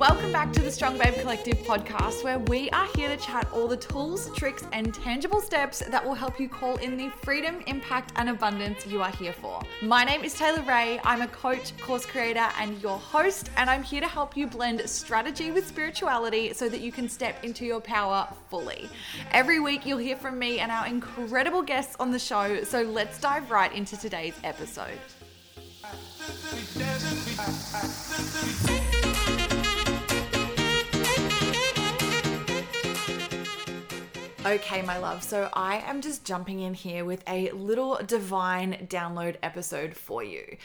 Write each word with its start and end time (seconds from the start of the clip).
Welcome 0.00 0.32
back 0.32 0.50
to 0.54 0.62
the 0.62 0.70
Strong 0.72 0.96
Babe 0.96 1.12
Collective 1.20 1.58
podcast, 1.58 2.24
where 2.24 2.38
we 2.38 2.70
are 2.70 2.88
here 2.96 3.14
to 3.14 3.18
chat 3.18 3.46
all 3.52 3.68
the 3.68 3.76
tools, 3.76 4.30
tricks, 4.34 4.64
and 4.72 4.94
tangible 4.94 5.42
steps 5.42 5.80
that 5.80 6.02
will 6.02 6.14
help 6.14 6.40
you 6.40 6.48
call 6.48 6.76
in 6.76 6.96
the 6.96 7.10
freedom, 7.22 7.62
impact, 7.66 8.12
and 8.16 8.30
abundance 8.30 8.86
you 8.86 9.02
are 9.02 9.10
here 9.10 9.34
for. 9.34 9.60
My 9.82 10.04
name 10.04 10.24
is 10.24 10.32
Taylor 10.32 10.62
Ray. 10.62 11.02
I'm 11.04 11.20
a 11.20 11.28
coach, 11.28 11.76
course 11.82 12.06
creator, 12.06 12.48
and 12.58 12.80
your 12.80 12.96
host, 12.96 13.50
and 13.58 13.68
I'm 13.68 13.82
here 13.82 14.00
to 14.00 14.08
help 14.08 14.38
you 14.38 14.46
blend 14.46 14.80
strategy 14.88 15.50
with 15.50 15.66
spirituality 15.66 16.54
so 16.54 16.70
that 16.70 16.80
you 16.80 16.92
can 16.92 17.06
step 17.06 17.44
into 17.44 17.66
your 17.66 17.82
power 17.82 18.26
fully. 18.48 18.88
Every 19.32 19.60
week, 19.60 19.84
you'll 19.84 19.98
hear 19.98 20.16
from 20.16 20.38
me 20.38 20.60
and 20.60 20.72
our 20.72 20.86
incredible 20.86 21.60
guests 21.60 21.94
on 22.00 22.10
the 22.10 22.18
show, 22.18 22.64
so 22.64 22.80
let's 22.80 23.20
dive 23.20 23.50
right 23.50 23.70
into 23.74 23.98
today's 23.98 24.40
episode. 24.44 24.98
Okay, 34.46 34.80
my 34.80 34.96
love. 34.96 35.22
So 35.22 35.50
I 35.52 35.80
am 35.80 36.00
just 36.00 36.24
jumping 36.24 36.60
in 36.60 36.72
here 36.72 37.04
with 37.04 37.22
a 37.28 37.50
little 37.50 38.00
divine 38.06 38.86
download 38.88 39.36
episode 39.42 39.94
for 39.94 40.24
you. 40.24 40.56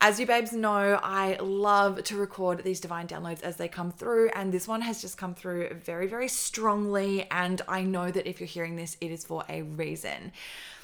As 0.00 0.18
you 0.18 0.26
babes 0.26 0.52
know, 0.52 0.98
I 1.00 1.36
love 1.40 2.02
to 2.04 2.16
record 2.16 2.64
these 2.64 2.80
divine 2.80 3.06
downloads 3.06 3.42
as 3.42 3.56
they 3.56 3.68
come 3.68 3.92
through, 3.92 4.30
and 4.34 4.52
this 4.52 4.66
one 4.66 4.80
has 4.80 5.00
just 5.00 5.16
come 5.16 5.32
through 5.32 5.74
very, 5.74 6.08
very 6.08 6.26
strongly. 6.26 7.30
And 7.30 7.62
I 7.68 7.84
know 7.84 8.10
that 8.10 8.28
if 8.28 8.40
you're 8.40 8.48
hearing 8.48 8.74
this, 8.74 8.96
it 9.00 9.12
is 9.12 9.24
for 9.24 9.44
a 9.48 9.62
reason. 9.62 10.32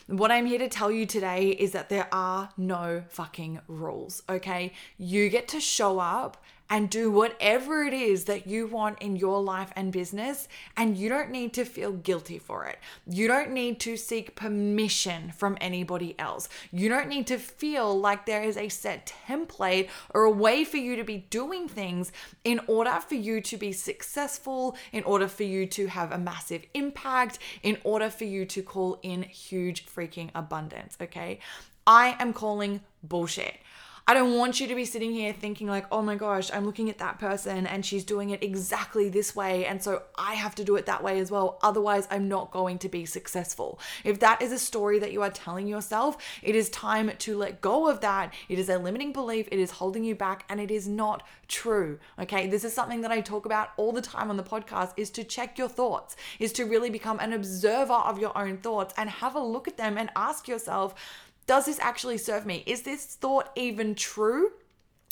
What 0.07 0.31
I'm 0.31 0.47
here 0.47 0.59
to 0.61 0.69
tell 0.69 0.91
you 0.91 1.07
today 1.07 1.49
is 1.49 1.73
that 1.73 1.89
there 1.89 2.09
are 2.13 2.51
no 2.57 3.03
fucking 3.09 3.61
rules, 3.67 4.23
okay? 4.29 4.73
You 4.99 5.29
get 5.31 5.49
to 5.49 5.61
show 5.61 5.99
up 5.99 6.37
and 6.71 6.89
do 6.89 7.11
whatever 7.11 7.83
it 7.83 7.93
is 7.93 8.25
that 8.25 8.47
you 8.47 8.69
want 8.69 9.03
in 9.03 9.17
your 9.17 9.43
life 9.43 9.73
and 9.75 9.93
business. 9.93 10.47
And 10.77 10.97
you 10.97 11.09
don't 11.09 11.31
need 11.31 11.53
to 11.55 11.65
feel 11.65 11.93
guilty 11.93 12.39
for 12.39 12.65
it. 12.67 12.79
You 13.07 13.27
don't 13.27 13.51
need 13.51 13.81
to 13.81 13.97
seek 13.97 14.37
permission 14.37 15.33
from 15.37 15.59
anybody 15.61 16.15
else. 16.19 16.49
You 16.71 16.89
don't 16.89 17.09
need 17.09 17.27
to 17.27 17.39
feel 17.39 17.99
like 17.99 18.25
there 18.25 18.45
is 18.45 18.57
a 18.57 18.69
set 18.69 19.13
template 19.27 19.89
or 20.15 20.23
a 20.23 20.31
way 20.31 20.65
for 20.65 20.77
you 20.77 20.95
to 20.95 21.05
be 21.05 21.27
doing 21.31 21.69
things 21.69 22.13
in 22.45 22.61
order 22.69 23.01
for 23.07 23.17
you 23.17 23.41
to 23.41 23.57
be 23.57 23.73
successful, 23.73 24.77
in 24.93 25.03
order 25.03 25.27
for 25.27 25.43
you 25.43 25.67
to 25.67 25.89
have 25.89 26.13
a 26.13 26.19
massive 26.19 26.65
impact, 26.75 27.41
in 27.65 27.79
order 27.83 28.09
for 28.09 28.25
you 28.25 28.47
to 28.47 28.63
call 28.63 29.01
in 29.03 29.25
huge 29.25 29.87
freaking 29.87 30.31
abundance. 30.35 30.97
Okay. 31.01 31.41
I 31.87 32.15
am 32.21 32.33
calling 32.33 32.83
bullshit. 33.03 33.57
I 34.11 34.15
don't 34.15 34.37
want 34.37 34.59
you 34.59 34.67
to 34.67 34.75
be 34.75 34.87
sitting 34.87 35.13
here 35.13 35.33
thinking, 35.33 35.69
like, 35.69 35.87
oh 35.93 36.03
my 36.03 36.17
gosh, 36.17 36.51
I'm 36.53 36.67
looking 36.67 36.91
at 36.91 36.99
that 36.99 37.21
person 37.21 37.65
and 37.65 37.87
she's 37.87 38.03
doing 38.03 38.31
it 38.31 38.43
exactly 38.43 39.09
this 39.09 39.37
way. 39.37 39.65
And 39.67 39.81
so 39.81 40.03
I 40.19 40.35
have 40.35 40.57
to 40.57 40.65
do 40.65 40.75
it 40.75 40.87
that 40.87 41.05
way 41.05 41.21
as 41.21 41.31
well. 41.31 41.61
Otherwise, 41.63 42.09
I'm 42.11 42.27
not 42.27 42.51
going 42.51 42.79
to 42.79 42.89
be 42.89 43.07
successful. 43.07 43.79
If 44.03 44.19
that 44.19 44.43
is 44.43 44.51
a 44.51 44.59
story 44.59 44.99
that 44.99 45.13
you 45.13 45.23
are 45.23 45.31
telling 45.31 45.69
yourself, 45.69 46.17
it 46.43 46.57
is 46.57 46.69
time 46.71 47.13
to 47.19 47.39
let 47.39 47.61
go 47.61 47.89
of 47.89 48.01
that. 48.01 48.35
It 48.49 48.59
is 48.59 48.69
a 48.69 48.79
limiting 48.79 49.13
belief, 49.13 49.47
it 49.53 49.61
is 49.61 49.71
holding 49.71 50.03
you 50.03 50.17
back, 50.17 50.45
and 50.49 50.59
it 50.59 50.73
is 50.73 50.89
not 50.89 51.23
true. 51.47 52.01
Okay. 52.19 52.49
This 52.49 52.65
is 52.65 52.75
something 52.75 53.03
that 53.03 53.13
I 53.13 53.21
talk 53.21 53.47
about 53.47 53.69
all 53.77 53.93
the 53.93 54.03
time 54.03 54.29
on 54.29 54.37
the 54.37 54.43
podcast 54.43 54.93
is 54.97 55.11
to 55.11 55.23
check 55.23 55.57
your 55.57 55.69
thoughts, 55.69 56.17
is 56.41 56.53
to 56.55 56.65
really 56.65 56.91
become 56.91 57.21
an 57.21 57.33
observer 57.33 57.93
of 57.93 58.19
your 58.19 58.37
own 58.37 58.57
thoughts 58.57 58.93
and 58.97 59.09
have 59.09 59.37
a 59.37 59.41
look 59.41 59.69
at 59.69 59.77
them 59.77 59.97
and 59.97 60.11
ask 60.17 60.49
yourself, 60.49 60.97
does 61.47 61.67
this 61.67 61.79
actually 61.81 62.19
serve 62.19 62.47
me? 62.47 62.63
Is 62.67 62.83
this 62.83 63.05
thought 63.05 63.51
even 63.57 63.95
true? 63.95 64.51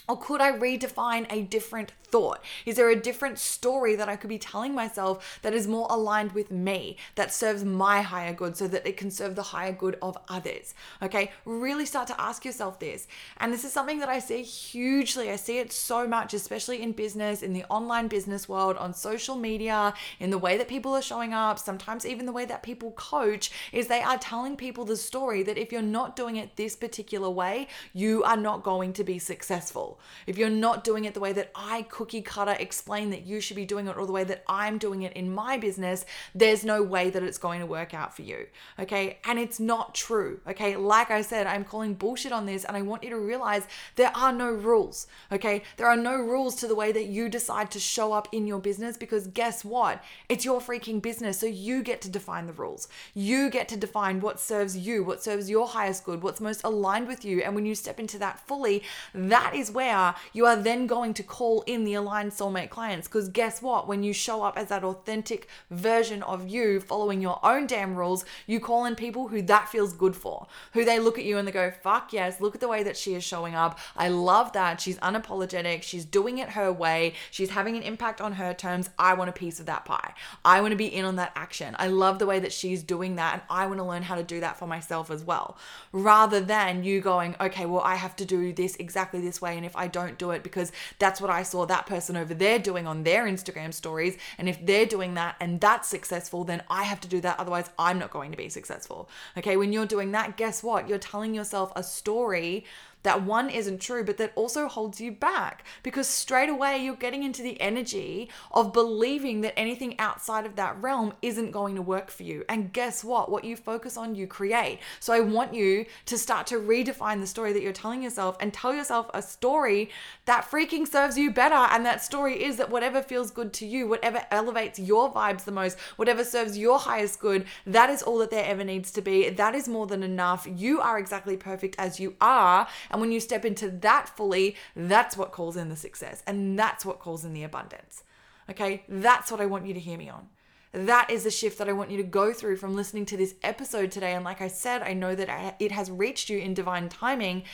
Or 0.09 0.19
could 0.19 0.41
I 0.41 0.53
redefine 0.53 1.27
a 1.31 1.43
different 1.43 1.93
thought? 2.05 2.43
Is 2.65 2.77
there 2.77 2.89
a 2.89 2.97
different 2.97 3.39
story 3.39 3.95
that 3.97 4.09
I 4.09 4.17
could 4.17 4.31
be 4.31 4.39
telling 4.39 4.75
myself 4.75 5.39
that 5.43 5.53
is 5.53 5.67
more 5.67 5.87
aligned 5.91 6.33
with 6.33 6.51
me, 6.51 6.97
that 7.15 7.33
serves 7.33 7.63
my 7.65 8.01
higher 8.01 8.33
good 8.33 8.57
so 8.57 8.67
that 8.69 8.87
it 8.87 8.97
can 8.97 9.11
serve 9.11 9.35
the 9.35 9.43
higher 9.43 9.73
good 9.73 9.99
of 10.01 10.17
others? 10.29 10.75
Okay, 11.03 11.31
really 11.45 11.85
start 11.85 12.07
to 12.09 12.19
ask 12.19 12.47
yourself 12.47 12.81
this. 12.81 13.07
And 13.37 13.53
this 13.53 13.65
is 13.65 13.73
something 13.73 13.99
that 13.99 14.09
I 14.09 14.19
see 14.19 14.43
hugely. 14.43 15.31
I 15.31 15.37
see 15.37 15.59
it 15.59 15.73
so 15.73 16.09
much, 16.09 16.33
especially 16.33 16.83
in 16.83 16.93
business, 16.93 17.43
in 17.43 17.53
the 17.53 17.65
online 17.69 18.09
business 18.09 18.49
world, 18.49 18.79
on 18.79 18.95
social 18.95 19.37
media, 19.37 19.93
in 20.19 20.31
the 20.31 20.39
way 20.39 20.57
that 20.57 20.69
people 20.69 20.95
are 20.95 21.03
showing 21.03 21.35
up, 21.35 21.59
sometimes 21.59 22.07
even 22.07 22.25
the 22.25 22.33
way 22.33 22.47
that 22.47 22.63
people 22.63 22.93
coach, 22.93 23.51
is 23.73 23.89
they 23.89 24.01
are 24.01 24.19
telling 24.19 24.57
people 24.57 24.87
the 24.87 24.97
story 24.97 25.43
that 25.43 25.59
if 25.59 25.71
you're 25.71 25.83
not 25.83 26.17
doing 26.17 26.37
it 26.37 26.57
this 26.57 26.75
particular 26.75 27.29
way, 27.29 27.69
you 27.93 28.25
are 28.25 28.37
not 28.37 28.63
going 28.63 28.95
to 28.95 29.05
be 29.05 29.19
successful. 29.19 29.98
If 30.27 30.39
you're 30.39 30.51
not 30.51 30.85
doing 30.85 31.05
it 31.05 31.15
the 31.15 31.21
way 31.21 31.33
that 31.33 31.51
I 31.55 31.83
cookie 31.83 32.23
cutter 32.23 32.57
explain 32.59 33.11
that 33.11 33.27
you 33.27 33.41
should 33.41 33.57
be 33.57 33.65
doing 33.65 33.87
it 33.89 33.97
or 33.97 34.07
the 34.07 34.13
way 34.13 34.25
that 34.25 34.45
I'm 34.49 34.79
doing 34.79 35.03
it 35.03 35.13
in 35.15 35.35
my 35.35 35.59
business, 35.59 36.05
there's 36.35 36.65
no 36.65 36.83
way 36.83 37.11
that 37.11 37.23
it's 37.23 37.39
going 37.39 37.61
to 37.61 37.67
work 37.67 37.95
out 37.95 38.15
for 38.15 38.23
you. 38.23 38.47
Okay. 38.79 39.19
And 39.25 39.39
it's 39.39 39.61
not 39.61 39.95
true. 39.95 40.41
Okay. 40.47 40.77
Like 40.77 41.11
I 41.11 41.23
said, 41.23 41.47
I'm 41.47 41.65
calling 41.65 41.95
bullshit 41.95 42.33
on 42.33 42.47
this 42.47 42.65
and 42.65 42.77
I 42.77 42.83
want 42.83 43.03
you 43.03 43.11
to 43.11 43.19
realize 43.19 43.67
there 43.97 44.13
are 44.17 44.33
no 44.33 44.51
rules. 44.51 45.07
Okay. 45.33 45.63
There 45.77 45.87
are 45.87 45.97
no 45.97 46.17
rules 46.17 46.55
to 46.57 46.67
the 46.67 46.75
way 46.75 46.93
that 46.93 47.07
you 47.07 47.29
decide 47.29 47.71
to 47.73 47.81
show 47.81 48.13
up 48.13 48.29
in 48.33 48.47
your 48.47 48.59
business 48.59 48.97
because 48.97 49.29
guess 49.29 49.65
what? 49.65 50.03
It's 50.29 50.45
your 50.45 50.61
freaking 50.61 51.01
business. 51.01 51.39
So 51.39 51.47
you 51.47 51.83
get 51.83 52.01
to 52.03 52.11
define 52.11 52.47
the 52.47 52.53
rules. 52.53 52.89
You 53.15 53.51
get 53.51 53.69
to 53.69 53.77
define 53.77 54.21
what 54.21 54.41
serves 54.41 54.77
you, 54.77 55.05
what 55.05 55.23
serves 55.23 55.49
your 55.49 55.69
highest 55.69 56.05
good, 56.05 56.23
what's 56.23 56.41
most 56.41 56.63
aligned 56.65 57.09
with 57.09 57.25
you. 57.25 57.41
And 57.41 57.55
when 57.55 57.67
you 57.67 57.75
step 57.75 57.99
into 57.99 58.19
that 58.19 58.41
fully, 58.47 58.83
that 59.15 59.55
is 59.55 59.71
where 59.71 59.88
you 60.33 60.47
are 60.47 60.57
then 60.57 60.87
going 60.87 61.15
to 61.15 61.23
call 61.23 61.63
in 61.63 61.85
the 61.85 61.95
aligned 61.95 62.33
soulmate 62.33 62.71
clients. 62.71 63.09
Because 63.09 63.29
guess 63.29 63.63
what? 63.63 63.89
When 63.89 64.03
you 64.03 64.13
show 64.13 64.43
up 64.43 64.59
as 64.59 64.69
that 64.69 64.85
authentic 64.85 65.49
version 65.71 66.23
of 66.23 66.49
you, 66.49 66.81
following 66.81 67.21
your 67.21 67.39
own 67.45 67.67
damn 67.67 67.95
rules, 67.95 68.25
you 68.47 68.61
call 68.61 68.85
in 68.85 68.95
people 68.95 69.29
who 69.29 69.43
that 69.43 69.69
feels 69.69 69.93
good 69.93 70.17
for, 70.17 70.47
who 70.73 70.85
they 70.85 70.99
look 70.99 71.19
at 71.19 71.25
you 71.25 71.39
and 71.39 71.47
they 71.47 71.53
go, 71.53 71.71
fuck 71.71 72.13
yes, 72.13 72.41
look 72.41 72.55
at 72.55 72.61
the 72.61 72.69
way 72.69 72.83
that 72.83 72.97
she 72.97 73.15
is 73.15 73.25
showing 73.25 73.55
up. 73.55 73.79
I 73.97 74.09
love 74.09 74.53
that. 74.53 74.81
She's 74.81 74.99
unapologetic. 74.99 75.83
She's 75.83 76.05
doing 76.05 76.39
it 76.39 76.51
her 76.51 76.73
way. 76.73 77.15
She's 77.31 77.51
having 77.51 77.77
an 77.77 77.83
impact 77.83 78.21
on 78.21 78.33
her 78.33 78.55
terms. 78.55 78.91
I 78.99 79.15
want 79.15 79.31
a 79.31 79.33
piece 79.33 79.61
of 79.61 79.67
that 79.67 79.85
pie. 79.85 80.15
I 80.45 80.61
want 80.61 80.73
to 80.73 80.77
be 80.77 80.87
in 80.87 81.05
on 81.05 81.17
that 81.17 81.33
action. 81.35 81.75
I 81.79 81.89
love 81.89 82.19
the 82.19 82.27
way 82.27 82.39
that 82.41 82.53
she's 82.53 82.83
doing 82.83 83.17
that. 83.17 83.35
And 83.35 83.43
I 83.51 83.67
want 83.67 83.79
to 83.79 83.85
learn 83.85 84.03
how 84.03 84.17
to 84.17 84.23
do 84.23 84.41
that 84.41 84.57
for 84.59 84.67
myself 84.67 85.11
as 85.11 85.25
well. 85.25 85.57
Rather 85.93 86.41
than 86.41 86.85
you 86.85 87.01
going, 87.01 87.37
okay, 87.41 87.67
well, 87.67 87.83
I 87.83 87.95
have 87.95 88.17
to 88.17 88.25
do 88.25 88.53
this 88.53 88.77
exactly 88.77 89.21
this 89.21 89.41
way. 89.41 89.57
And 89.57 89.65
if 89.65 89.77
I 89.79 89.87
don't 89.87 90.19
do 90.19 90.31
it 90.33 90.43
because 90.43 90.73
that's 90.99 91.21
what 91.21 91.31
I 91.31 91.43
saw 91.43 91.65
that 91.67 91.87
person 91.87 92.17
over 92.17 92.35
there 92.35 92.59
doing 92.59 92.87
on 92.87 93.05
their 93.05 93.25
Instagram 93.25 93.73
stories. 93.73 94.17
And 94.37 94.49
if 94.49 94.65
they're 94.65 94.87
doing 94.87 95.15
that 95.15 95.37
and 95.41 95.61
that's 95.61 95.89
successful, 95.89 96.45
then 96.45 96.63
I 96.69 96.85
have 96.85 97.01
to 97.01 97.09
do 97.09 97.21
that. 97.21 97.39
Otherwise, 97.39 97.71
I'm 97.79 97.99
not 97.99 98.11
going 98.11 98.31
to 98.33 98.37
be 98.37 98.49
successful. 98.49 99.09
Okay. 99.37 99.57
When 99.57 99.73
you're 99.73 99.87
doing 99.87 100.13
that, 100.13 100.37
guess 100.37 100.63
what? 100.63 100.89
You're 100.89 100.99
telling 100.99 101.35
yourself 101.35 101.73
a 101.77 101.83
story 101.83 102.65
that 103.03 103.23
one 103.23 103.49
isn't 103.51 103.81
true, 103.81 104.05
but 104.05 104.17
that 104.19 104.33
also 104.35 104.69
holds 104.69 105.01
you 105.01 105.13
back 105.13 105.65
because 105.83 106.09
straight 106.09 106.49
away 106.49 106.83
you're 106.83 106.97
getting 106.97 107.23
into 107.23 107.43
the 107.43 107.61
energy 107.61 108.29
of 108.53 108.73
believing 108.73 109.41
that 109.43 109.59
anything 109.59 109.99
outside 109.99 110.45
of 110.45 110.57
that 110.57 110.81
realm 110.83 111.13
isn't 111.23 111.51
going 111.51 111.77
to 111.77 111.83
work 111.83 112.11
for 112.11 112.23
you. 112.23 112.45
And 112.49 112.73
guess 112.73 113.05
what? 113.05 113.31
What 113.31 113.45
you 113.45 113.57
focus 113.57 113.97
on, 113.97 114.15
you 114.15 114.27
create. 114.27 114.81
So 115.01 115.13
I 115.13 115.21
want 115.21 115.55
you 115.55 115.87
to 116.07 116.19
start 116.19 116.47
to 116.49 116.57
redefine 116.57 117.21
the 117.21 117.27
story 117.27 117.53
that 117.53 117.63
you're 117.63 117.73
telling 117.73 118.03
yourself 118.03 118.37
and 118.41 118.53
tell 118.53 118.75
yourself 118.75 119.11
a 119.15 119.23
story 119.23 119.91
that 120.25 120.49
freaking 120.51 120.87
serves 120.87 121.17
you 121.17 121.31
better. 121.31 121.55
And 121.55 121.87
that 121.87 122.03
story 122.03 122.43
is 122.43 122.57
that 122.57 122.71
whatever 122.71 123.03
feels 123.03 123.31
good 123.31 123.53
to 123.55 123.67
you, 123.67 123.87
whatever 123.87 124.25
elevates 124.31 124.79
your 124.79 125.13
vibes 125.13 125.45
the 125.45 125.53
most, 125.53 125.79
whatever 125.97 126.25
serves 126.25 126.59
your 126.59 126.79
highest 126.79 127.21
good, 127.21 127.47
that 127.67 127.91
is 127.91 128.03
all 128.03 128.19
that 128.19 128.31
there 128.31 128.45
ever 128.45 128.65
needs 128.65 128.91
to 128.93 129.03
be. 129.03 129.29
That 129.31 129.55
is 129.55 129.69
more 129.69 129.87
than 129.87 130.03
enough. 130.03 130.47
You 130.57 130.81
are 130.81 130.99
exactly 130.99 131.37
perfect 131.37 131.77
as 131.79 132.01
you 132.01 132.15
are. 132.21 132.67
And 132.91 133.01
when 133.01 133.13
you 133.13 133.21
step 133.21 133.45
into 133.45 133.71
that 133.71 134.09
fully, 134.09 134.57
that's 134.75 135.17
what 135.17 135.33
calls 135.33 135.57
in 135.57 135.69
the 135.69 135.77
success 135.77 136.23
and 136.27 136.59
that's 136.59 136.85
what 136.85 137.01
calls 137.01 137.25
in 137.25 137.33
the 137.33 137.43
abundance. 137.43 138.03
Okay, 138.51 138.85
that's 138.89 139.31
what 139.31 139.41
I 139.41 139.47
want 139.47 139.67
you 139.67 139.75
to 139.75 139.81
hear 139.81 139.99
me 139.99 140.09
on. 140.09 140.29
That 140.73 141.11
is 141.11 141.25
the 141.25 141.31
shift 141.31 141.59
that 141.59 141.69
I 141.69 141.73
want 141.73 141.91
you 141.91 141.97
to 141.97 142.03
go 142.03 142.33
through 142.33 142.57
from 142.57 142.75
listening 142.75 143.07
to 143.07 143.17
this 143.17 143.35
episode 143.43 143.91
today. 143.91 144.13
And 144.13 144.25
like 144.25 144.41
I 144.41 144.49
said, 144.49 144.83
I 144.83 144.93
know 144.93 145.15
that 145.15 145.57
it 145.59 145.73
has 145.73 145.91
reached 145.91 146.29
you 146.29 146.39
in 146.39 146.55
divine 146.55 146.89
timing 146.89 147.45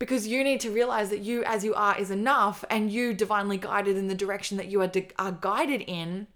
because 0.00 0.26
you 0.26 0.42
need 0.42 0.60
to 0.60 0.70
realize 0.70 1.10
that 1.10 1.20
you 1.20 1.44
as 1.44 1.62
you 1.62 1.74
are 1.74 1.96
is 1.96 2.10
enough 2.10 2.64
and 2.68 2.90
you 2.90 3.14
divinely 3.14 3.58
guided 3.58 3.96
in 3.96 4.08
the 4.08 4.14
direction 4.14 4.56
that 4.56 4.66
you 4.66 4.80
are, 4.80 4.88
de- 4.88 5.10
are 5.18 5.30
guided 5.30 5.82
in 5.82 6.26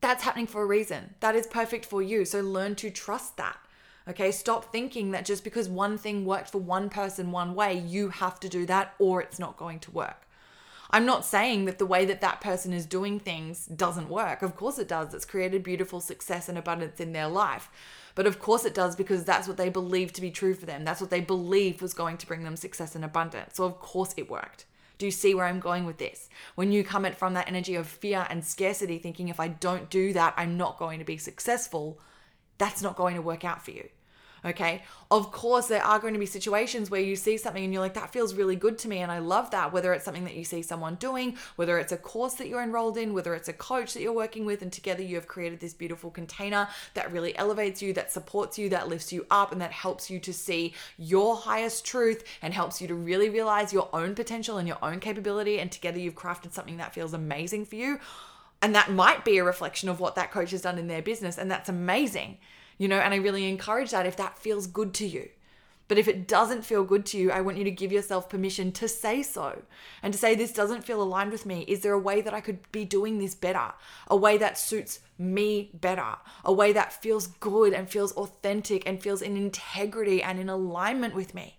that's 0.00 0.22
happening 0.22 0.46
for 0.46 0.62
a 0.62 0.66
reason 0.66 1.14
that 1.20 1.34
is 1.34 1.46
perfect 1.46 1.84
for 1.84 2.02
you 2.02 2.24
so 2.24 2.40
learn 2.40 2.74
to 2.74 2.90
trust 2.90 3.36
that 3.36 3.58
Okay, 4.08 4.32
stop 4.32 4.72
thinking 4.72 5.10
that 5.10 5.24
just 5.24 5.44
because 5.44 5.68
one 5.68 5.98
thing 5.98 6.24
worked 6.24 6.50
for 6.50 6.58
one 6.58 6.88
person 6.88 7.30
one 7.30 7.54
way, 7.54 7.78
you 7.78 8.08
have 8.08 8.40
to 8.40 8.48
do 8.48 8.66
that 8.66 8.94
or 8.98 9.20
it's 9.20 9.38
not 9.38 9.56
going 9.56 9.78
to 9.80 9.90
work. 9.90 10.26
I'm 10.92 11.06
not 11.06 11.24
saying 11.24 11.66
that 11.66 11.78
the 11.78 11.86
way 11.86 12.04
that 12.06 12.20
that 12.20 12.40
person 12.40 12.72
is 12.72 12.84
doing 12.84 13.20
things 13.20 13.66
doesn't 13.66 14.08
work. 14.08 14.42
Of 14.42 14.56
course 14.56 14.78
it 14.78 14.88
does. 14.88 15.14
It's 15.14 15.24
created 15.24 15.62
beautiful 15.62 16.00
success 16.00 16.48
and 16.48 16.58
abundance 16.58 16.98
in 16.98 17.12
their 17.12 17.28
life. 17.28 17.70
But 18.16 18.26
of 18.26 18.40
course 18.40 18.64
it 18.64 18.74
does 18.74 18.96
because 18.96 19.24
that's 19.24 19.46
what 19.46 19.56
they 19.56 19.68
believe 19.68 20.12
to 20.14 20.20
be 20.20 20.32
true 20.32 20.54
for 20.54 20.66
them. 20.66 20.84
That's 20.84 21.00
what 21.00 21.10
they 21.10 21.20
believe 21.20 21.80
was 21.80 21.94
going 21.94 22.16
to 22.18 22.26
bring 22.26 22.42
them 22.42 22.56
success 22.56 22.96
and 22.96 23.04
abundance. 23.04 23.54
So 23.54 23.64
of 23.64 23.78
course 23.78 24.14
it 24.16 24.28
worked. 24.28 24.64
Do 24.98 25.06
you 25.06 25.12
see 25.12 25.34
where 25.34 25.46
I'm 25.46 25.60
going 25.60 25.86
with 25.86 25.98
this? 25.98 26.28
When 26.56 26.72
you 26.72 26.82
come 26.82 27.06
at 27.06 27.16
from 27.16 27.34
that 27.34 27.48
energy 27.48 27.76
of 27.76 27.86
fear 27.86 28.26
and 28.28 28.44
scarcity, 28.44 28.98
thinking 28.98 29.28
if 29.28 29.40
I 29.40 29.48
don't 29.48 29.88
do 29.88 30.12
that, 30.12 30.34
I'm 30.36 30.56
not 30.56 30.78
going 30.78 30.98
to 30.98 31.06
be 31.06 31.16
successful, 31.16 32.00
that's 32.60 32.82
not 32.82 32.94
going 32.94 33.16
to 33.16 33.22
work 33.22 33.44
out 33.44 33.64
for 33.64 33.72
you. 33.72 33.88
Okay. 34.42 34.82
Of 35.10 35.32
course, 35.32 35.66
there 35.66 35.84
are 35.84 35.98
going 35.98 36.14
to 36.14 36.20
be 36.20 36.24
situations 36.24 36.90
where 36.90 37.00
you 37.00 37.14
see 37.14 37.36
something 37.36 37.62
and 37.62 37.72
you're 37.74 37.82
like, 37.82 37.94
that 37.94 38.12
feels 38.12 38.32
really 38.32 38.56
good 38.56 38.78
to 38.78 38.88
me. 38.88 38.98
And 38.98 39.12
I 39.12 39.18
love 39.18 39.50
that. 39.50 39.70
Whether 39.72 39.92
it's 39.92 40.04
something 40.04 40.24
that 40.24 40.34
you 40.34 40.44
see 40.44 40.62
someone 40.62 40.94
doing, 40.94 41.36
whether 41.56 41.78
it's 41.78 41.92
a 41.92 41.98
course 41.98 42.34
that 42.34 42.48
you're 42.48 42.62
enrolled 42.62 42.96
in, 42.96 43.12
whether 43.12 43.34
it's 43.34 43.48
a 43.48 43.52
coach 43.52 43.92
that 43.92 44.00
you're 44.00 44.14
working 44.14 44.46
with, 44.46 44.62
and 44.62 44.72
together 44.72 45.02
you 45.02 45.16
have 45.16 45.26
created 45.26 45.60
this 45.60 45.74
beautiful 45.74 46.10
container 46.10 46.68
that 46.94 47.12
really 47.12 47.36
elevates 47.36 47.82
you, 47.82 47.92
that 47.92 48.12
supports 48.12 48.58
you, 48.58 48.70
that 48.70 48.88
lifts 48.88 49.12
you 49.12 49.26
up, 49.30 49.52
and 49.52 49.60
that 49.60 49.72
helps 49.72 50.08
you 50.08 50.18
to 50.20 50.32
see 50.32 50.72
your 50.96 51.36
highest 51.36 51.84
truth 51.84 52.24
and 52.40 52.54
helps 52.54 52.80
you 52.80 52.88
to 52.88 52.94
really 52.94 53.28
realize 53.28 53.74
your 53.74 53.90
own 53.92 54.14
potential 54.14 54.56
and 54.56 54.66
your 54.66 54.78
own 54.82 55.00
capability. 55.00 55.60
And 55.60 55.70
together 55.70 55.98
you've 55.98 56.14
crafted 56.14 56.52
something 56.52 56.78
that 56.78 56.94
feels 56.94 57.12
amazing 57.12 57.66
for 57.66 57.76
you. 57.76 58.00
And 58.62 58.74
that 58.74 58.90
might 58.90 59.24
be 59.24 59.38
a 59.38 59.44
reflection 59.44 59.88
of 59.88 60.00
what 60.00 60.14
that 60.16 60.30
coach 60.30 60.50
has 60.50 60.62
done 60.62 60.78
in 60.78 60.86
their 60.86 61.02
business. 61.02 61.38
And 61.38 61.50
that's 61.50 61.68
amazing 61.68 62.38
you 62.80 62.88
know, 62.88 62.98
and 62.98 63.12
I 63.12 63.18
really 63.18 63.46
encourage 63.46 63.90
that 63.90 64.06
if 64.06 64.16
that 64.16 64.38
feels 64.38 64.66
good 64.66 64.94
to 64.94 65.06
you. 65.06 65.28
But 65.86 65.98
if 65.98 66.08
it 66.08 66.26
doesn't 66.26 66.64
feel 66.64 66.82
good 66.82 67.04
to 67.06 67.18
you, 67.18 67.30
I 67.30 67.42
want 67.42 67.58
you 67.58 67.64
to 67.64 67.70
give 67.70 67.92
yourself 67.92 68.30
permission 68.30 68.72
to 68.72 68.88
say 68.88 69.22
so 69.22 69.60
and 70.02 70.14
to 70.14 70.18
say, 70.18 70.34
This 70.34 70.50
doesn't 70.50 70.84
feel 70.84 71.02
aligned 71.02 71.30
with 71.30 71.44
me. 71.44 71.66
Is 71.68 71.80
there 71.80 71.92
a 71.92 71.98
way 71.98 72.22
that 72.22 72.32
I 72.32 72.40
could 72.40 72.72
be 72.72 72.86
doing 72.86 73.18
this 73.18 73.34
better? 73.34 73.74
A 74.08 74.16
way 74.16 74.38
that 74.38 74.56
suits 74.56 75.00
me 75.18 75.72
better? 75.74 76.16
A 76.42 76.54
way 76.54 76.72
that 76.72 77.02
feels 77.02 77.26
good 77.26 77.74
and 77.74 77.90
feels 77.90 78.12
authentic 78.12 78.88
and 78.88 79.02
feels 79.02 79.20
in 79.20 79.36
integrity 79.36 80.22
and 80.22 80.40
in 80.40 80.48
alignment 80.48 81.14
with 81.14 81.34
me? 81.34 81.58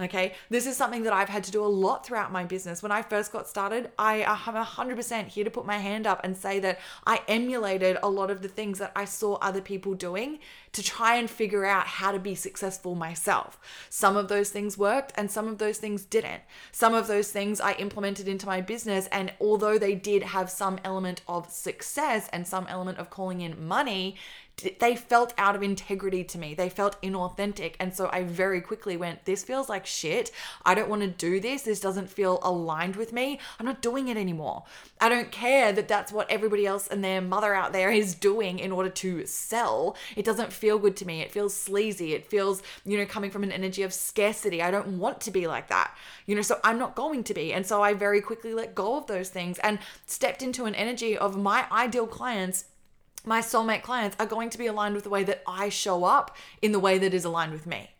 Okay. 0.00 0.34
This 0.48 0.66
is 0.66 0.76
something 0.76 1.02
that 1.02 1.12
I've 1.12 1.28
had 1.28 1.42
to 1.44 1.50
do 1.50 1.64
a 1.64 1.66
lot 1.66 2.06
throughout 2.06 2.30
my 2.30 2.44
business. 2.44 2.82
When 2.82 2.92
I 2.92 3.02
first 3.02 3.32
got 3.32 3.48
started, 3.48 3.90
I 3.98 4.22
uh, 4.22 4.36
am 4.46 4.64
100% 4.64 5.26
here 5.26 5.44
to 5.44 5.50
put 5.50 5.66
my 5.66 5.78
hand 5.78 6.06
up 6.06 6.20
and 6.22 6.36
say 6.36 6.60
that 6.60 6.78
I 7.04 7.20
emulated 7.26 7.98
a 8.02 8.08
lot 8.08 8.30
of 8.30 8.42
the 8.42 8.48
things 8.48 8.78
that 8.78 8.92
I 8.94 9.04
saw 9.04 9.34
other 9.36 9.60
people 9.60 9.94
doing 9.94 10.38
to 10.72 10.82
try 10.82 11.16
and 11.16 11.28
figure 11.28 11.64
out 11.64 11.86
how 11.86 12.12
to 12.12 12.18
be 12.18 12.34
successful 12.34 12.94
myself. 12.94 13.58
Some 13.90 14.16
of 14.16 14.28
those 14.28 14.50
things 14.50 14.78
worked 14.78 15.12
and 15.16 15.30
some 15.30 15.48
of 15.48 15.58
those 15.58 15.78
things 15.78 16.04
didn't. 16.04 16.42
Some 16.72 16.94
of 16.94 17.06
those 17.06 17.30
things 17.30 17.60
I 17.60 17.72
implemented 17.72 18.28
into 18.28 18.46
my 18.46 18.60
business, 18.60 19.06
and 19.12 19.32
although 19.40 19.78
they 19.78 19.94
did 19.94 20.22
have 20.22 20.50
some 20.50 20.78
element 20.84 21.22
of 21.26 21.50
success 21.50 22.28
and 22.32 22.46
some 22.46 22.66
element 22.68 22.98
of 22.98 23.10
calling 23.10 23.40
in 23.40 23.66
money, 23.66 24.16
they 24.78 24.96
felt 24.96 25.34
out 25.38 25.54
of 25.54 25.62
integrity 25.62 26.24
to 26.24 26.38
me. 26.38 26.54
They 26.54 26.68
felt 26.68 27.00
inauthentic. 27.02 27.74
And 27.78 27.94
so 27.94 28.08
I 28.12 28.24
very 28.24 28.60
quickly 28.60 28.96
went, 28.96 29.24
This 29.24 29.44
feels 29.44 29.68
like 29.68 29.86
shit. 29.86 30.30
I 30.64 30.74
don't 30.74 30.88
want 30.88 31.02
to 31.02 31.08
do 31.08 31.40
this. 31.40 31.62
This 31.62 31.80
doesn't 31.80 32.10
feel 32.10 32.40
aligned 32.42 32.96
with 32.96 33.12
me. 33.12 33.38
I'm 33.58 33.66
not 33.66 33.82
doing 33.82 34.08
it 34.08 34.16
anymore. 34.16 34.64
I 35.00 35.08
don't 35.08 35.30
care 35.30 35.72
that 35.72 35.88
that's 35.88 36.12
what 36.12 36.30
everybody 36.30 36.66
else 36.66 36.88
and 36.88 37.04
their 37.04 37.20
mother 37.20 37.54
out 37.54 37.72
there 37.72 37.90
is 37.90 38.14
doing 38.14 38.58
in 38.58 38.72
order 38.72 38.90
to 38.90 39.26
sell. 39.26 39.96
It 40.16 40.24
doesn't 40.24 40.52
feel 40.58 40.78
good 40.78 40.96
to 40.98 41.06
me. 41.06 41.20
It 41.20 41.32
feels 41.32 41.54
sleazy. 41.54 42.14
It 42.14 42.26
feels, 42.26 42.62
you 42.84 42.98
know, 42.98 43.06
coming 43.06 43.30
from 43.30 43.42
an 43.42 43.52
energy 43.52 43.82
of 43.82 43.94
scarcity. 43.94 44.60
I 44.62 44.70
don't 44.70 44.98
want 44.98 45.20
to 45.22 45.30
be 45.30 45.46
like 45.46 45.68
that, 45.68 45.96
you 46.26 46.34
know, 46.34 46.42
so 46.42 46.58
I'm 46.62 46.78
not 46.78 46.94
going 46.94 47.24
to 47.24 47.34
be. 47.34 47.52
And 47.52 47.66
so 47.66 47.82
I 47.82 47.94
very 47.94 48.20
quickly 48.20 48.52
let 48.52 48.74
go 48.74 48.96
of 48.96 49.06
those 49.06 49.30
things 49.30 49.58
and 49.60 49.78
stepped 50.06 50.42
into 50.42 50.66
an 50.66 50.74
energy 50.74 51.16
of 51.16 51.36
my 51.36 51.66
ideal 51.72 52.06
clients 52.06 52.64
my 53.24 53.40
soulmate 53.40 53.82
clients 53.82 54.16
are 54.18 54.26
going 54.26 54.48
to 54.48 54.56
be 54.56 54.66
aligned 54.66 54.94
with 54.94 55.04
the 55.04 55.10
way 55.10 55.24
that 55.24 55.42
I 55.46 55.68
show 55.68 56.04
up 56.04 56.36
in 56.62 56.72
the 56.72 56.78
way 56.78 56.98
that 56.98 57.12
is 57.12 57.24
aligned 57.24 57.52
with 57.52 57.66
me. 57.66 57.90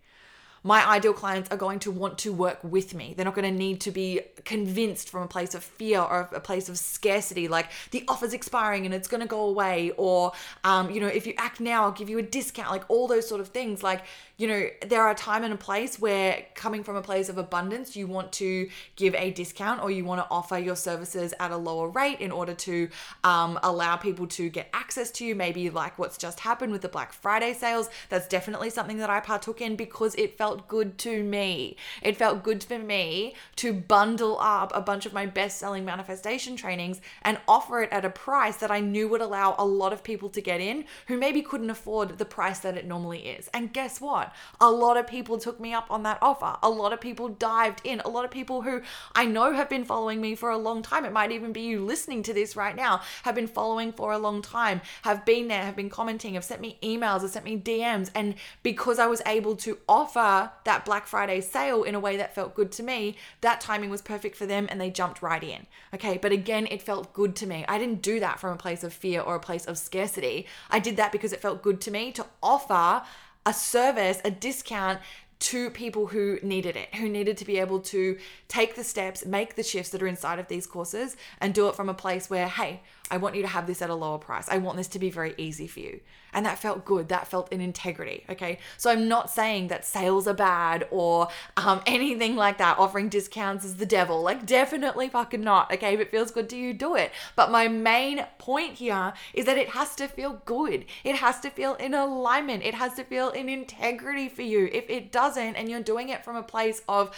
My 0.62 0.86
ideal 0.86 1.12
clients 1.12 1.50
are 1.50 1.56
going 1.56 1.78
to 1.80 1.90
want 1.90 2.18
to 2.18 2.32
work 2.32 2.58
with 2.62 2.94
me. 2.94 3.14
They're 3.16 3.24
not 3.24 3.34
going 3.34 3.50
to 3.50 3.56
need 3.56 3.80
to 3.82 3.90
be 3.90 4.20
convinced 4.44 5.08
from 5.10 5.22
a 5.22 5.28
place 5.28 5.54
of 5.54 5.62
fear 5.62 6.00
or 6.00 6.28
a 6.32 6.40
place 6.40 6.68
of 6.68 6.78
scarcity, 6.78 7.48
like 7.48 7.70
the 7.90 8.04
offer's 8.08 8.32
expiring 8.32 8.84
and 8.84 8.94
it's 8.94 9.08
going 9.08 9.20
to 9.20 9.26
go 9.26 9.42
away, 9.42 9.92
or, 9.96 10.32
um, 10.64 10.90
you 10.90 11.00
know, 11.00 11.06
if 11.06 11.26
you 11.26 11.34
act 11.38 11.60
now, 11.60 11.84
I'll 11.84 11.92
give 11.92 12.08
you 12.08 12.18
a 12.18 12.22
discount, 12.22 12.70
like 12.70 12.84
all 12.88 13.06
those 13.06 13.28
sort 13.28 13.40
of 13.40 13.48
things. 13.48 13.82
Like, 13.82 14.02
you 14.38 14.46
know, 14.46 14.68
there 14.86 15.02
are 15.02 15.14
time 15.14 15.42
and 15.42 15.52
a 15.52 15.56
place 15.56 15.98
where 15.98 16.46
coming 16.54 16.84
from 16.84 16.94
a 16.94 17.02
place 17.02 17.28
of 17.28 17.38
abundance, 17.38 17.96
you 17.96 18.06
want 18.06 18.30
to 18.30 18.68
give 18.94 19.12
a 19.16 19.32
discount 19.32 19.82
or 19.82 19.90
you 19.90 20.04
want 20.04 20.20
to 20.20 20.26
offer 20.30 20.56
your 20.56 20.76
services 20.76 21.34
at 21.40 21.50
a 21.50 21.56
lower 21.56 21.88
rate 21.88 22.20
in 22.20 22.30
order 22.30 22.54
to 22.54 22.88
um, 23.24 23.58
allow 23.64 23.96
people 23.96 24.28
to 24.28 24.48
get 24.48 24.70
access 24.72 25.10
to 25.10 25.24
you. 25.24 25.34
Maybe 25.34 25.68
like 25.70 25.98
what's 25.98 26.16
just 26.16 26.38
happened 26.38 26.70
with 26.70 26.82
the 26.82 26.88
Black 26.88 27.12
Friday 27.12 27.52
sales. 27.52 27.90
That's 28.10 28.28
definitely 28.28 28.70
something 28.70 28.98
that 28.98 29.10
I 29.10 29.18
partook 29.18 29.60
in 29.60 29.74
because 29.74 30.14
it 30.14 30.38
felt 30.38 30.68
good 30.68 30.98
to 30.98 31.24
me. 31.24 31.76
It 32.00 32.16
felt 32.16 32.44
good 32.44 32.62
for 32.62 32.78
me 32.78 33.34
to 33.56 33.72
bundle 33.72 34.38
up 34.38 34.70
a 34.72 34.80
bunch 34.80 35.04
of 35.04 35.12
my 35.12 35.26
best 35.26 35.58
selling 35.58 35.84
manifestation 35.84 36.54
trainings 36.54 37.00
and 37.22 37.40
offer 37.48 37.82
it 37.82 37.90
at 37.90 38.04
a 38.04 38.10
price 38.10 38.58
that 38.58 38.70
I 38.70 38.78
knew 38.78 39.08
would 39.08 39.20
allow 39.20 39.56
a 39.58 39.66
lot 39.66 39.92
of 39.92 40.04
people 40.04 40.28
to 40.28 40.40
get 40.40 40.60
in 40.60 40.84
who 41.08 41.16
maybe 41.16 41.42
couldn't 41.42 41.70
afford 41.70 42.18
the 42.18 42.24
price 42.24 42.60
that 42.60 42.76
it 42.76 42.86
normally 42.86 43.26
is. 43.26 43.50
And 43.52 43.72
guess 43.72 44.00
what? 44.00 44.27
A 44.60 44.70
lot 44.70 44.96
of 44.96 45.06
people 45.06 45.38
took 45.38 45.60
me 45.60 45.72
up 45.72 45.90
on 45.90 46.02
that 46.04 46.18
offer. 46.22 46.56
A 46.62 46.70
lot 46.70 46.92
of 46.92 47.00
people 47.00 47.28
dived 47.28 47.80
in. 47.84 48.00
A 48.00 48.08
lot 48.08 48.24
of 48.24 48.30
people 48.30 48.62
who 48.62 48.82
I 49.14 49.24
know 49.24 49.52
have 49.52 49.68
been 49.68 49.84
following 49.84 50.20
me 50.20 50.34
for 50.34 50.50
a 50.50 50.58
long 50.58 50.82
time, 50.82 51.04
it 51.04 51.12
might 51.12 51.32
even 51.32 51.52
be 51.52 51.62
you 51.62 51.84
listening 51.84 52.22
to 52.24 52.32
this 52.32 52.56
right 52.56 52.76
now, 52.76 53.00
have 53.22 53.34
been 53.34 53.46
following 53.46 53.92
for 53.92 54.12
a 54.12 54.18
long 54.18 54.42
time, 54.42 54.80
have 55.02 55.24
been 55.24 55.48
there, 55.48 55.64
have 55.64 55.76
been 55.76 55.90
commenting, 55.90 56.34
have 56.34 56.44
sent 56.44 56.60
me 56.60 56.78
emails, 56.82 57.22
have 57.22 57.30
sent 57.30 57.44
me 57.44 57.58
DMs. 57.58 58.10
And 58.14 58.34
because 58.62 58.98
I 58.98 59.06
was 59.06 59.22
able 59.26 59.56
to 59.56 59.78
offer 59.88 60.50
that 60.64 60.84
Black 60.84 61.06
Friday 61.06 61.40
sale 61.40 61.82
in 61.82 61.94
a 61.94 62.00
way 62.00 62.16
that 62.16 62.34
felt 62.34 62.54
good 62.54 62.72
to 62.72 62.82
me, 62.82 63.16
that 63.40 63.60
timing 63.60 63.90
was 63.90 64.02
perfect 64.02 64.36
for 64.36 64.46
them 64.46 64.66
and 64.70 64.80
they 64.80 64.90
jumped 64.90 65.22
right 65.22 65.42
in. 65.42 65.66
Okay. 65.94 66.18
But 66.18 66.32
again, 66.32 66.66
it 66.70 66.82
felt 66.82 67.12
good 67.12 67.34
to 67.36 67.46
me. 67.46 67.64
I 67.68 67.78
didn't 67.78 68.02
do 68.02 68.20
that 68.20 68.40
from 68.40 68.52
a 68.52 68.56
place 68.56 68.84
of 68.84 68.92
fear 68.92 69.20
or 69.20 69.36
a 69.36 69.40
place 69.40 69.66
of 69.66 69.78
scarcity. 69.78 70.46
I 70.70 70.78
did 70.78 70.96
that 70.96 71.12
because 71.12 71.32
it 71.32 71.40
felt 71.40 71.62
good 71.62 71.80
to 71.82 71.90
me 71.90 72.12
to 72.12 72.26
offer 72.42 73.02
a 73.46 73.52
service, 73.52 74.20
a 74.24 74.30
discount 74.30 75.00
to 75.40 75.70
people 75.70 76.08
who 76.08 76.38
needed 76.42 76.76
it, 76.76 76.92
who 76.96 77.08
needed 77.08 77.36
to 77.36 77.44
be 77.44 77.58
able 77.58 77.78
to 77.78 78.18
take 78.48 78.74
the 78.74 78.82
steps, 78.82 79.24
make 79.24 79.54
the 79.54 79.62
shifts 79.62 79.90
that 79.90 80.02
are 80.02 80.08
inside 80.08 80.38
of 80.38 80.48
these 80.48 80.66
courses, 80.66 81.16
and 81.40 81.54
do 81.54 81.68
it 81.68 81.76
from 81.76 81.88
a 81.88 81.94
place 81.94 82.28
where, 82.28 82.48
hey, 82.48 82.80
I 83.10 83.18
want 83.18 83.36
you 83.36 83.42
to 83.42 83.48
have 83.48 83.66
this 83.66 83.80
at 83.80 83.88
a 83.88 83.94
lower 83.94 84.18
price. 84.18 84.48
I 84.48 84.58
want 84.58 84.76
this 84.76 84.88
to 84.88 84.98
be 84.98 85.10
very 85.10 85.34
easy 85.38 85.68
for 85.68 85.80
you. 85.80 86.00
And 86.32 86.44
that 86.46 86.58
felt 86.58 86.84
good. 86.84 87.08
That 87.08 87.26
felt 87.26 87.52
in 87.52 87.60
integrity. 87.60 88.24
Okay. 88.28 88.58
So 88.76 88.90
I'm 88.90 89.08
not 89.08 89.30
saying 89.30 89.68
that 89.68 89.84
sales 89.84 90.26
are 90.26 90.34
bad 90.34 90.86
or 90.90 91.28
um, 91.56 91.80
anything 91.86 92.36
like 92.36 92.58
that. 92.58 92.78
Offering 92.78 93.08
discounts 93.08 93.64
is 93.64 93.76
the 93.76 93.86
devil. 93.86 94.22
Like, 94.22 94.46
definitely 94.46 95.08
fucking 95.08 95.40
not. 95.40 95.72
Okay. 95.72 95.94
If 95.94 96.00
it 96.00 96.10
feels 96.10 96.30
good 96.30 96.48
to 96.50 96.56
you, 96.56 96.74
do 96.74 96.94
it. 96.94 97.12
But 97.36 97.50
my 97.50 97.68
main 97.68 98.26
point 98.38 98.74
here 98.74 99.12
is 99.34 99.46
that 99.46 99.58
it 99.58 99.70
has 99.70 99.94
to 99.96 100.08
feel 100.08 100.42
good. 100.44 100.84
It 101.04 101.16
has 101.16 101.40
to 101.40 101.50
feel 101.50 101.74
in 101.74 101.94
alignment. 101.94 102.62
It 102.64 102.74
has 102.74 102.94
to 102.94 103.04
feel 103.04 103.30
in 103.30 103.48
integrity 103.48 104.28
for 104.28 104.42
you. 104.42 104.68
If 104.72 104.88
it 104.90 105.12
doesn't, 105.12 105.56
and 105.56 105.68
you're 105.68 105.80
doing 105.80 106.08
it 106.08 106.24
from 106.24 106.36
a 106.36 106.42
place 106.42 106.82
of, 106.88 107.14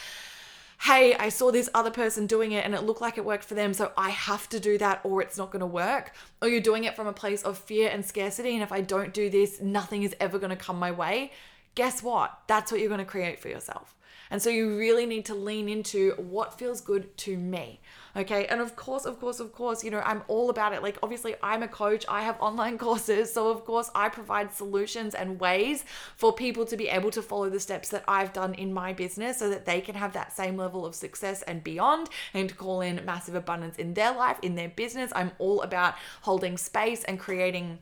hey, 0.83 1.15
I 1.15 1.29
saw 1.29 1.51
this 1.51 1.69
other 1.75 1.91
person 1.91 2.27
doing 2.27 2.53
it 2.53 2.65
and 2.65 2.75
it 2.75 2.85
looked 2.85 3.03
like 3.03 3.19
it 3.19 3.25
worked 3.25 3.45
for 3.45 3.55
them, 3.55 3.75
so 3.75 3.93
I 3.99 4.11
have 4.11 4.49
to 4.49 4.59
do 4.59 4.79
that 4.79 5.01
or 5.05 5.21
it's 5.21 5.37
not 5.37 5.51
going 5.51 5.61
to 5.61 5.67
work. 5.67 6.13
Or 6.41 6.49
you're 6.49 6.61
doing 6.61 6.85
it 6.85 6.97
from 6.97 7.07
a 7.07 7.13
place 7.13 7.43
of 7.43 7.59
fear 7.59 7.91
and 7.91 8.05
scarcity, 8.05 8.55
and 8.55 8.63
if 8.63 8.73
I 8.73 8.81
don't 8.81 9.13
do 9.13 9.29
this, 9.29 9.61
nothing 9.61 10.05
is 10.05 10.17
ever 10.21 10.39
going 10.39 10.51
to 10.51 10.57
come 10.57 10.79
my 10.79 10.91
way. 10.91 11.33
Guess 11.75 12.03
what? 12.03 12.39
That's 12.47 12.73
what 12.73 12.81
you're 12.81 12.89
going 12.89 12.99
to 12.99 13.05
create 13.05 13.41
for 13.41 13.49
yourself. 13.49 13.95
And 14.31 14.41
so 14.41 14.49
you 14.49 14.77
really 14.77 15.07
need 15.07 15.25
to 15.27 15.35
lean 15.35 15.69
into 15.69 16.13
what 16.13 16.59
feels 16.59 16.81
good 16.81 17.17
to 17.19 17.37
me. 17.37 17.81
Okay. 18.17 18.47
And 18.47 18.61
of 18.61 18.77
course, 18.77 19.05
of 19.05 19.21
course, 19.21 19.41
of 19.41 19.53
course, 19.53 19.85
you 19.85 19.91
know, 19.91 20.03
I'm 20.05 20.23
all 20.29 20.51
about 20.51 20.73
it. 20.73 20.83
Like, 20.83 20.99
obviously, 21.03 21.37
I'm 21.43 21.63
a 21.63 21.69
coach, 21.69 22.05
I 22.09 22.23
have 22.23 22.41
online 22.41 22.79
courses. 22.87 23.33
So, 23.33 23.49
of 23.49 23.65
course, 23.65 23.91
I 23.95 24.09
provide 24.09 24.53
solutions 24.53 25.15
and 25.15 25.41
ways 25.41 25.85
for 26.17 26.33
people 26.33 26.65
to 26.67 26.77
be 26.77 26.89
able 26.89 27.11
to 27.13 27.23
follow 27.23 27.49
the 27.51 27.61
steps 27.61 27.89
that 27.91 28.05
I've 28.09 28.33
done 28.33 28.55
in 28.55 28.73
my 28.73 28.93
business 28.93 29.39
so 29.39 29.49
that 29.51 29.67
they 29.67 29.81
can 29.81 29.95
have 29.95 30.13
that 30.15 30.33
same 30.33 30.57
level 30.57 30.85
of 30.85 30.95
success 30.95 31.43
and 31.43 31.63
beyond 31.63 32.09
and 32.35 32.49
to 32.49 32.55
call 32.55 32.81
in 32.81 33.05
massive 33.05 33.35
abundance 33.35 33.77
in 33.77 33.95
their 33.95 34.13
life, 34.13 34.39
in 34.43 34.55
their 34.55 34.69
business. 34.69 35.13
I'm 35.15 35.33
all 35.39 35.63
about 35.63 35.95
holding 36.23 36.57
space 36.57 37.05
and 37.05 37.19
creating 37.19 37.79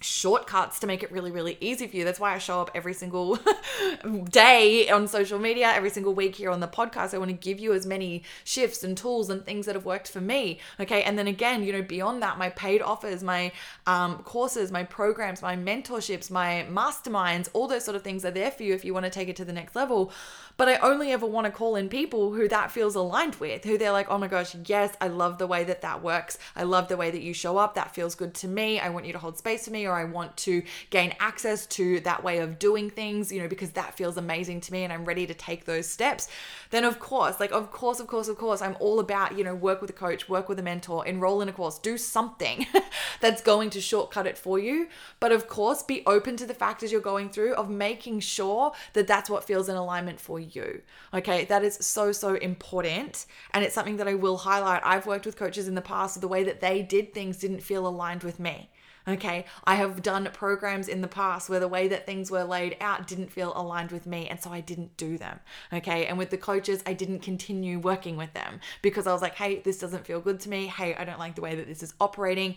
shortcuts 0.00 0.78
to 0.80 0.86
make 0.86 1.02
it 1.02 1.10
really, 1.10 1.30
really 1.30 1.56
easy 1.60 1.86
for 1.86 1.96
you. 1.96 2.04
That's 2.04 2.20
why 2.20 2.34
I 2.34 2.38
show 2.38 2.60
up 2.60 2.70
every 2.74 2.94
single 2.94 3.38
day 4.30 4.88
on 4.88 5.08
social 5.08 5.38
media, 5.38 5.72
every 5.72 5.90
single 5.90 6.14
week 6.14 6.36
here 6.36 6.50
on 6.50 6.60
the 6.60 6.68
podcast. 6.68 7.14
I 7.14 7.18
want 7.18 7.30
to 7.30 7.36
give 7.36 7.58
you 7.58 7.72
as 7.72 7.86
many 7.86 8.22
shifts 8.44 8.84
and 8.84 8.96
tools 8.96 9.30
and 9.30 9.44
things 9.44 9.66
that 9.66 9.74
have 9.74 9.84
worked 9.84 10.08
for 10.08 10.20
me. 10.20 10.60
Okay. 10.80 11.02
And 11.02 11.18
then 11.18 11.26
again, 11.26 11.62
you 11.62 11.72
know, 11.72 11.82
beyond 11.82 12.22
that, 12.22 12.38
my 12.38 12.50
paid 12.50 12.82
offers, 12.82 13.22
my 13.22 13.52
um, 13.86 14.18
courses, 14.18 14.70
my 14.70 14.84
programs, 14.84 15.42
my 15.42 15.56
mentorships, 15.56 16.30
my 16.30 16.66
masterminds, 16.70 17.48
all 17.52 17.68
those 17.68 17.84
sort 17.84 17.96
of 17.96 18.02
things 18.02 18.24
are 18.24 18.30
there 18.30 18.50
for 18.50 18.62
you 18.62 18.74
if 18.74 18.84
you 18.84 18.92
want 18.92 19.04
to 19.04 19.10
take 19.10 19.28
it 19.28 19.36
to 19.36 19.44
the 19.44 19.52
next 19.52 19.74
level. 19.74 20.12
But 20.56 20.68
I 20.68 20.76
only 20.76 21.10
ever 21.10 21.26
want 21.26 21.46
to 21.46 21.50
call 21.50 21.74
in 21.74 21.88
people 21.88 22.32
who 22.32 22.46
that 22.48 22.70
feels 22.70 22.94
aligned 22.94 23.36
with, 23.36 23.64
who 23.64 23.76
they're 23.76 23.90
like, 23.90 24.08
oh 24.08 24.18
my 24.18 24.28
gosh, 24.28 24.54
yes, 24.66 24.94
I 25.00 25.08
love 25.08 25.38
the 25.38 25.48
way 25.48 25.64
that 25.64 25.82
that 25.82 26.02
works. 26.02 26.38
I 26.54 26.62
love 26.62 26.88
the 26.88 26.96
way 26.96 27.10
that 27.10 27.22
you 27.22 27.34
show 27.34 27.56
up. 27.56 27.74
That 27.74 27.94
feels 27.94 28.14
good 28.14 28.34
to 28.34 28.48
me. 28.48 28.78
I 28.78 28.90
want 28.90 29.06
you 29.06 29.12
to 29.12 29.18
hold 29.18 29.36
space 29.36 29.64
for 29.64 29.72
me 29.72 29.83
or 29.86 29.92
I 29.92 30.04
want 30.04 30.36
to 30.38 30.62
gain 30.90 31.14
access 31.20 31.66
to 31.66 32.00
that 32.00 32.22
way 32.24 32.38
of 32.38 32.58
doing 32.58 32.90
things, 32.90 33.32
you 33.32 33.40
know, 33.40 33.48
because 33.48 33.70
that 33.72 33.96
feels 33.96 34.16
amazing 34.16 34.60
to 34.62 34.72
me 34.72 34.84
and 34.84 34.92
I'm 34.92 35.04
ready 35.04 35.26
to 35.26 35.34
take 35.34 35.64
those 35.64 35.88
steps, 35.88 36.28
then 36.70 36.84
of 36.84 36.98
course, 36.98 37.40
like, 37.40 37.52
of 37.52 37.70
course, 37.70 38.00
of 38.00 38.06
course, 38.06 38.28
of 38.28 38.36
course, 38.36 38.62
I'm 38.62 38.76
all 38.80 39.00
about, 39.00 39.36
you 39.36 39.44
know, 39.44 39.54
work 39.54 39.80
with 39.80 39.90
a 39.90 39.94
coach, 39.94 40.28
work 40.28 40.48
with 40.48 40.58
a 40.58 40.62
mentor, 40.62 41.06
enroll 41.06 41.40
in 41.40 41.48
a 41.48 41.52
course, 41.52 41.78
do 41.78 41.96
something 41.98 42.66
that's 43.20 43.42
going 43.42 43.70
to 43.70 43.80
shortcut 43.80 44.26
it 44.26 44.38
for 44.38 44.58
you. 44.58 44.88
But 45.20 45.32
of 45.32 45.48
course, 45.48 45.82
be 45.82 46.02
open 46.06 46.36
to 46.36 46.46
the 46.46 46.54
factors 46.54 46.90
you're 46.90 47.00
going 47.00 47.30
through 47.30 47.54
of 47.54 47.70
making 47.70 48.20
sure 48.20 48.72
that 48.94 49.06
that's 49.06 49.30
what 49.30 49.44
feels 49.44 49.68
in 49.68 49.76
alignment 49.76 50.20
for 50.20 50.40
you. 50.40 50.82
Okay, 51.12 51.44
that 51.46 51.64
is 51.64 51.76
so, 51.80 52.12
so 52.12 52.34
important. 52.34 53.26
And 53.52 53.64
it's 53.64 53.74
something 53.74 53.96
that 53.98 54.08
I 54.08 54.14
will 54.14 54.38
highlight. 54.38 54.82
I've 54.84 55.06
worked 55.06 55.26
with 55.26 55.36
coaches 55.36 55.68
in 55.68 55.74
the 55.74 55.82
past, 55.82 56.20
the 56.20 56.28
way 56.28 56.44
that 56.44 56.60
they 56.60 56.82
did 56.82 57.14
things 57.14 57.38
didn't 57.38 57.60
feel 57.60 57.86
aligned 57.86 58.22
with 58.22 58.40
me. 58.40 58.70
Okay, 59.06 59.44
I 59.64 59.74
have 59.74 60.02
done 60.02 60.28
programs 60.32 60.88
in 60.88 61.02
the 61.02 61.08
past 61.08 61.50
where 61.50 61.60
the 61.60 61.68
way 61.68 61.88
that 61.88 62.06
things 62.06 62.30
were 62.30 62.44
laid 62.44 62.76
out 62.80 63.06
didn't 63.06 63.30
feel 63.30 63.52
aligned 63.54 63.90
with 63.90 64.06
me, 64.06 64.28
and 64.28 64.40
so 64.40 64.50
I 64.50 64.60
didn't 64.60 64.96
do 64.96 65.18
them. 65.18 65.40
Okay, 65.72 66.06
and 66.06 66.16
with 66.16 66.30
the 66.30 66.38
coaches, 66.38 66.82
I 66.86 66.94
didn't 66.94 67.20
continue 67.20 67.78
working 67.78 68.16
with 68.16 68.32
them 68.32 68.60
because 68.80 69.06
I 69.06 69.12
was 69.12 69.20
like, 69.20 69.34
hey, 69.34 69.60
this 69.60 69.78
doesn't 69.78 70.06
feel 70.06 70.20
good 70.20 70.40
to 70.40 70.48
me. 70.48 70.68
Hey, 70.68 70.94
I 70.94 71.04
don't 71.04 71.18
like 71.18 71.34
the 71.34 71.42
way 71.42 71.54
that 71.54 71.66
this 71.66 71.82
is 71.82 71.92
operating 72.00 72.56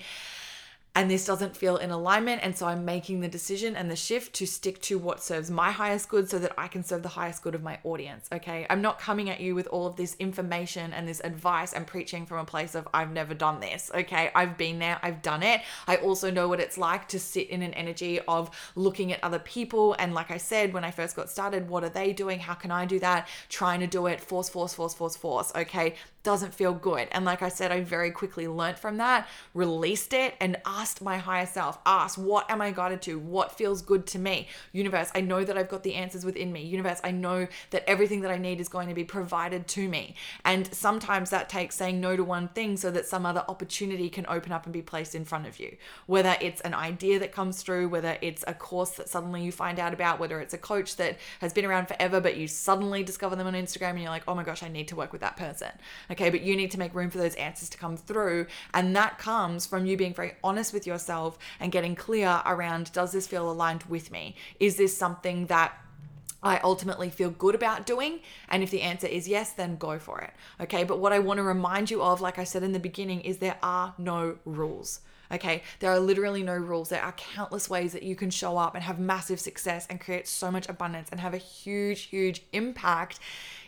and 0.97 1.11
this 1.11 1.25
doesn't 1.25 1.55
feel 1.55 1.77
in 1.77 1.91
alignment. 1.91 2.41
And 2.43 2.57
so 2.57 2.65
I'm 2.65 2.83
making 2.83 3.19
the 3.19 3.27
decision 3.27 3.75
and 3.75 3.91
the 3.91 3.95
shift 3.95 4.33
to 4.37 4.47
stick 4.47 4.81
to 4.81 4.97
what 4.97 5.21
serves 5.21 5.51
my 5.51 5.69
highest 5.69 6.09
good 6.09 6.27
so 6.27 6.39
that 6.39 6.53
I 6.57 6.67
can 6.67 6.83
serve 6.83 7.03
the 7.03 7.09
highest 7.09 7.43
good 7.43 7.53
of 7.53 7.61
my 7.61 7.77
audience. 7.83 8.27
Okay. 8.33 8.65
I'm 8.67 8.81
not 8.81 8.97
coming 8.97 9.29
at 9.29 9.39
you 9.39 9.53
with 9.53 9.67
all 9.67 9.85
of 9.85 9.95
this 9.95 10.15
information 10.17 10.93
and 10.93 11.07
this 11.07 11.21
advice 11.23 11.73
and 11.73 11.85
preaching 11.85 12.25
from 12.25 12.39
a 12.39 12.45
place 12.45 12.73
of 12.73 12.87
I've 12.95 13.11
never 13.11 13.35
done 13.35 13.59
this. 13.59 13.91
Okay. 13.93 14.31
I've 14.33 14.57
been 14.57 14.79
there, 14.79 14.99
I've 15.03 15.21
done 15.21 15.43
it. 15.43 15.61
I 15.85 15.97
also 15.97 16.31
know 16.31 16.47
what 16.47 16.59
it's 16.59 16.79
like 16.79 17.07
to 17.09 17.19
sit 17.19 17.47
in 17.51 17.61
an 17.61 17.75
energy 17.75 18.19
of 18.21 18.49
looking 18.73 19.13
at 19.13 19.23
other 19.23 19.39
people. 19.39 19.95
And 19.99 20.15
like 20.15 20.31
I 20.31 20.37
said, 20.37 20.73
when 20.73 20.83
I 20.83 20.89
first 20.89 21.15
got 21.15 21.29
started, 21.29 21.69
what 21.69 21.83
are 21.83 21.89
they 21.89 22.11
doing? 22.11 22.39
How 22.39 22.55
can 22.55 22.71
I 22.71 22.85
do 22.85 22.97
that? 23.01 23.27
Trying 23.49 23.81
to 23.81 23.87
do 23.87 24.07
it, 24.07 24.19
force, 24.19 24.49
force, 24.49 24.73
force, 24.73 24.95
force, 24.95 25.15
force. 25.15 25.51
Okay 25.55 25.93
doesn't 26.27 26.53
feel 26.53 26.73
good. 26.73 27.07
And 27.13 27.23
like 27.23 27.41
I 27.41 27.47
said, 27.47 27.71
I 27.71 27.79
very 27.79 28.11
quickly 28.11 28.49
learned 28.49 28.77
from 28.77 28.97
that, 28.97 29.29
released 29.53 30.11
it, 30.11 30.35
and 30.41 30.57
asked 30.65 30.87
my 31.01 31.17
higher 31.17 31.46
self, 31.46 31.77
asked, 31.86 32.17
what 32.17 32.50
am 32.50 32.62
I 32.62 32.72
guided 32.72 33.01
to? 33.03 33.20
What 33.20 33.58
feels 33.58 33.82
good 33.82 34.06
to 34.08 34.20
me? 34.20 34.48
Universe, 34.72 35.12
I 35.13 35.22
know 35.22 35.44
that 35.44 35.58
I've 35.58 35.70
got 35.70 35.84
the 35.84 35.96
answers 35.96 36.25
within 36.25 36.51
me. 36.51 36.63
Universe, 36.63 37.00
I 37.03 37.12
know 37.12 37.48
that 37.72 37.88
everything 37.88 38.22
that 38.22 38.32
I 38.32 38.38
need 38.38 38.60
is 38.60 38.70
going 38.70 38.88
to 38.88 38.94
be 38.94 39.03
provided 39.03 39.67
to 39.70 39.88
me. 39.88 40.15
And 40.46 40.74
sometimes 40.74 41.29
that 41.29 41.50
takes 41.50 41.75
saying 41.75 42.00
no 42.00 42.15
to 42.15 42.24
one 42.24 42.48
thing 42.50 42.77
so 42.77 42.91
that 42.91 43.06
some 43.06 43.25
other 43.25 43.44
opportunity 43.48 44.10
can 44.10 44.25
open 44.27 44.51
up 44.51 44.65
and 44.65 44.74
be 44.74 44.82
placed 44.82 45.15
in 45.15 45.25
front 45.25 45.48
of 45.48 45.60
you. 45.60 45.77
Whether 46.06 46.36
it's 46.41 46.62
an 46.62 46.74
idea 46.74 47.20
that 47.20 47.32
comes 47.32 47.62
through, 47.62 47.89
whether 47.89 48.17
it's 48.22 48.44
a 48.48 48.53
course 48.53 48.91
that 48.91 49.10
suddenly 49.10 49.44
you 49.44 49.51
find 49.51 49.79
out 49.79 49.94
about, 49.94 50.20
whether 50.20 50.39
it's 50.39 50.53
a 50.53 50.58
coach 50.58 50.96
that 50.98 51.17
has 51.39 51.53
been 51.53 51.65
around 51.65 51.88
forever, 51.88 52.20
but 52.22 52.38
you 52.38 52.48
suddenly 52.48 53.03
discover 53.03 53.36
them 53.36 53.48
on 53.48 53.53
Instagram 53.53 53.91
and 53.91 54.01
you're 54.01 54.10
like, 54.10 54.24
oh 54.27 54.36
my 54.36 54.44
gosh, 54.44 54.63
I 54.63 54.67
need 54.67 54.88
to 54.89 54.96
work 54.96 55.12
with 55.12 55.22
that 55.22 55.38
person. 55.38 55.72
Okay, 56.12 56.29
but 56.29 56.41
you 56.41 56.56
need 56.56 56.72
to 56.72 56.79
make 56.79 56.94
room 56.94 57.10
for 57.10 57.17
those 57.17 57.36
answers 57.36 57.70
to 57.70 57.77
come 57.77 57.98
through. 57.98 58.48
And 58.74 58.96
that 58.96 59.17
comes 59.17 59.65
from 59.65 59.86
you 59.86 59.98
being 59.98 60.13
very 60.13 60.34
honest 60.44 60.74
with 60.74 60.76
yourself 60.86 61.38
and 61.60 61.72
getting 61.72 61.96
clear 61.96 62.41
around 62.46 62.91
does 62.91 63.12
this 63.12 63.25
feel 63.25 63.50
aligned 63.50 63.84
with 63.84 64.12
me? 64.12 64.36
Is 64.60 64.75
this 64.75 64.96
something 64.96 65.48
that 65.48 65.74
I 66.43 66.60
ultimately 66.60 67.10
feel 67.10 67.31
good 67.31 67.55
about 67.55 67.86
doing? 67.86 68.19
And 68.50 68.62
if 68.62 68.69
the 68.69 68.81
answer 68.81 69.07
is 69.07 69.27
yes, 69.27 69.53
then 69.53 69.77
go 69.77 69.98
for 69.98 70.22
it. 70.22 70.31
Okay. 70.62 70.84
But 70.84 71.00
what 71.00 71.13
I 71.13 71.19
want 71.19 71.38
to 71.38 71.43
remind 71.43 71.89
you 71.89 72.01
of, 72.03 72.22
like 72.22 72.38
I 72.38 72.43
said 72.43 72.63
in 72.63 72.74
the 72.74 72.79
beginning, 72.79 73.22
is 73.22 73.38
there 73.38 73.57
are 73.63 73.96
no 73.98 74.38
rules. 74.46 75.01
Okay, 75.31 75.63
there 75.79 75.91
are 75.91 76.00
literally 76.00 76.41
no 76.41 76.55
rules. 76.55 76.89
There 76.89 77.03
are 77.03 77.12
countless 77.12 77.69
ways 77.69 77.93
that 77.93 78.03
you 78.03 78.15
can 78.15 78.29
show 78.29 78.57
up 78.57 78.75
and 78.75 78.84
have 78.84 78.98
massive 79.00 79.39
success 79.39 79.86
and 79.89 80.00
create 80.00 80.27
so 80.27 80.50
much 80.51 80.69
abundance 80.69 81.10
and 81.12 81.19
have 81.19 81.34
a 81.34 81.38
huge, 81.38 82.03
huge 82.03 82.43
impact 82.53 83.19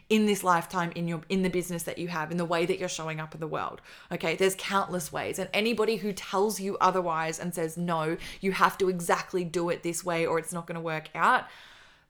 in 0.10 0.26
this 0.26 0.44
lifetime 0.44 0.92
in 0.96 1.08
your 1.08 1.22
in 1.30 1.44
the 1.44 1.50
business 1.50 1.84
that 1.84 1.98
you 1.98 2.08
have 2.08 2.32
in 2.32 2.38
the 2.38 2.46
way 2.46 2.66
that 2.66 2.80
you're 2.80 2.90
showing 2.90 3.20
up 3.20 3.34
in 3.34 3.40
the 3.40 3.48
world 3.48 3.82
okay 4.12 4.36
there's 4.36 4.56
countless 4.58 5.12
ways 5.12 5.38
and 5.38 5.50
anybody 5.54 5.98
who 5.98 6.12
tells 6.12 6.60
you 6.60 6.78
otherwise 6.82 7.40
and 7.40 7.54
says 7.54 7.78
no 7.78 8.18
you 8.42 8.52
have 8.52 8.78
to 8.78 8.90
exactly 8.90 9.44
do 9.44 9.70
it 9.70 9.84
this 9.84 10.04
way 10.04 10.26
or 10.26 10.40
it's 10.40 10.52
not 10.52 10.66
going 10.66 10.76
to 10.76 10.82
work 10.82 11.10
out 11.14 11.46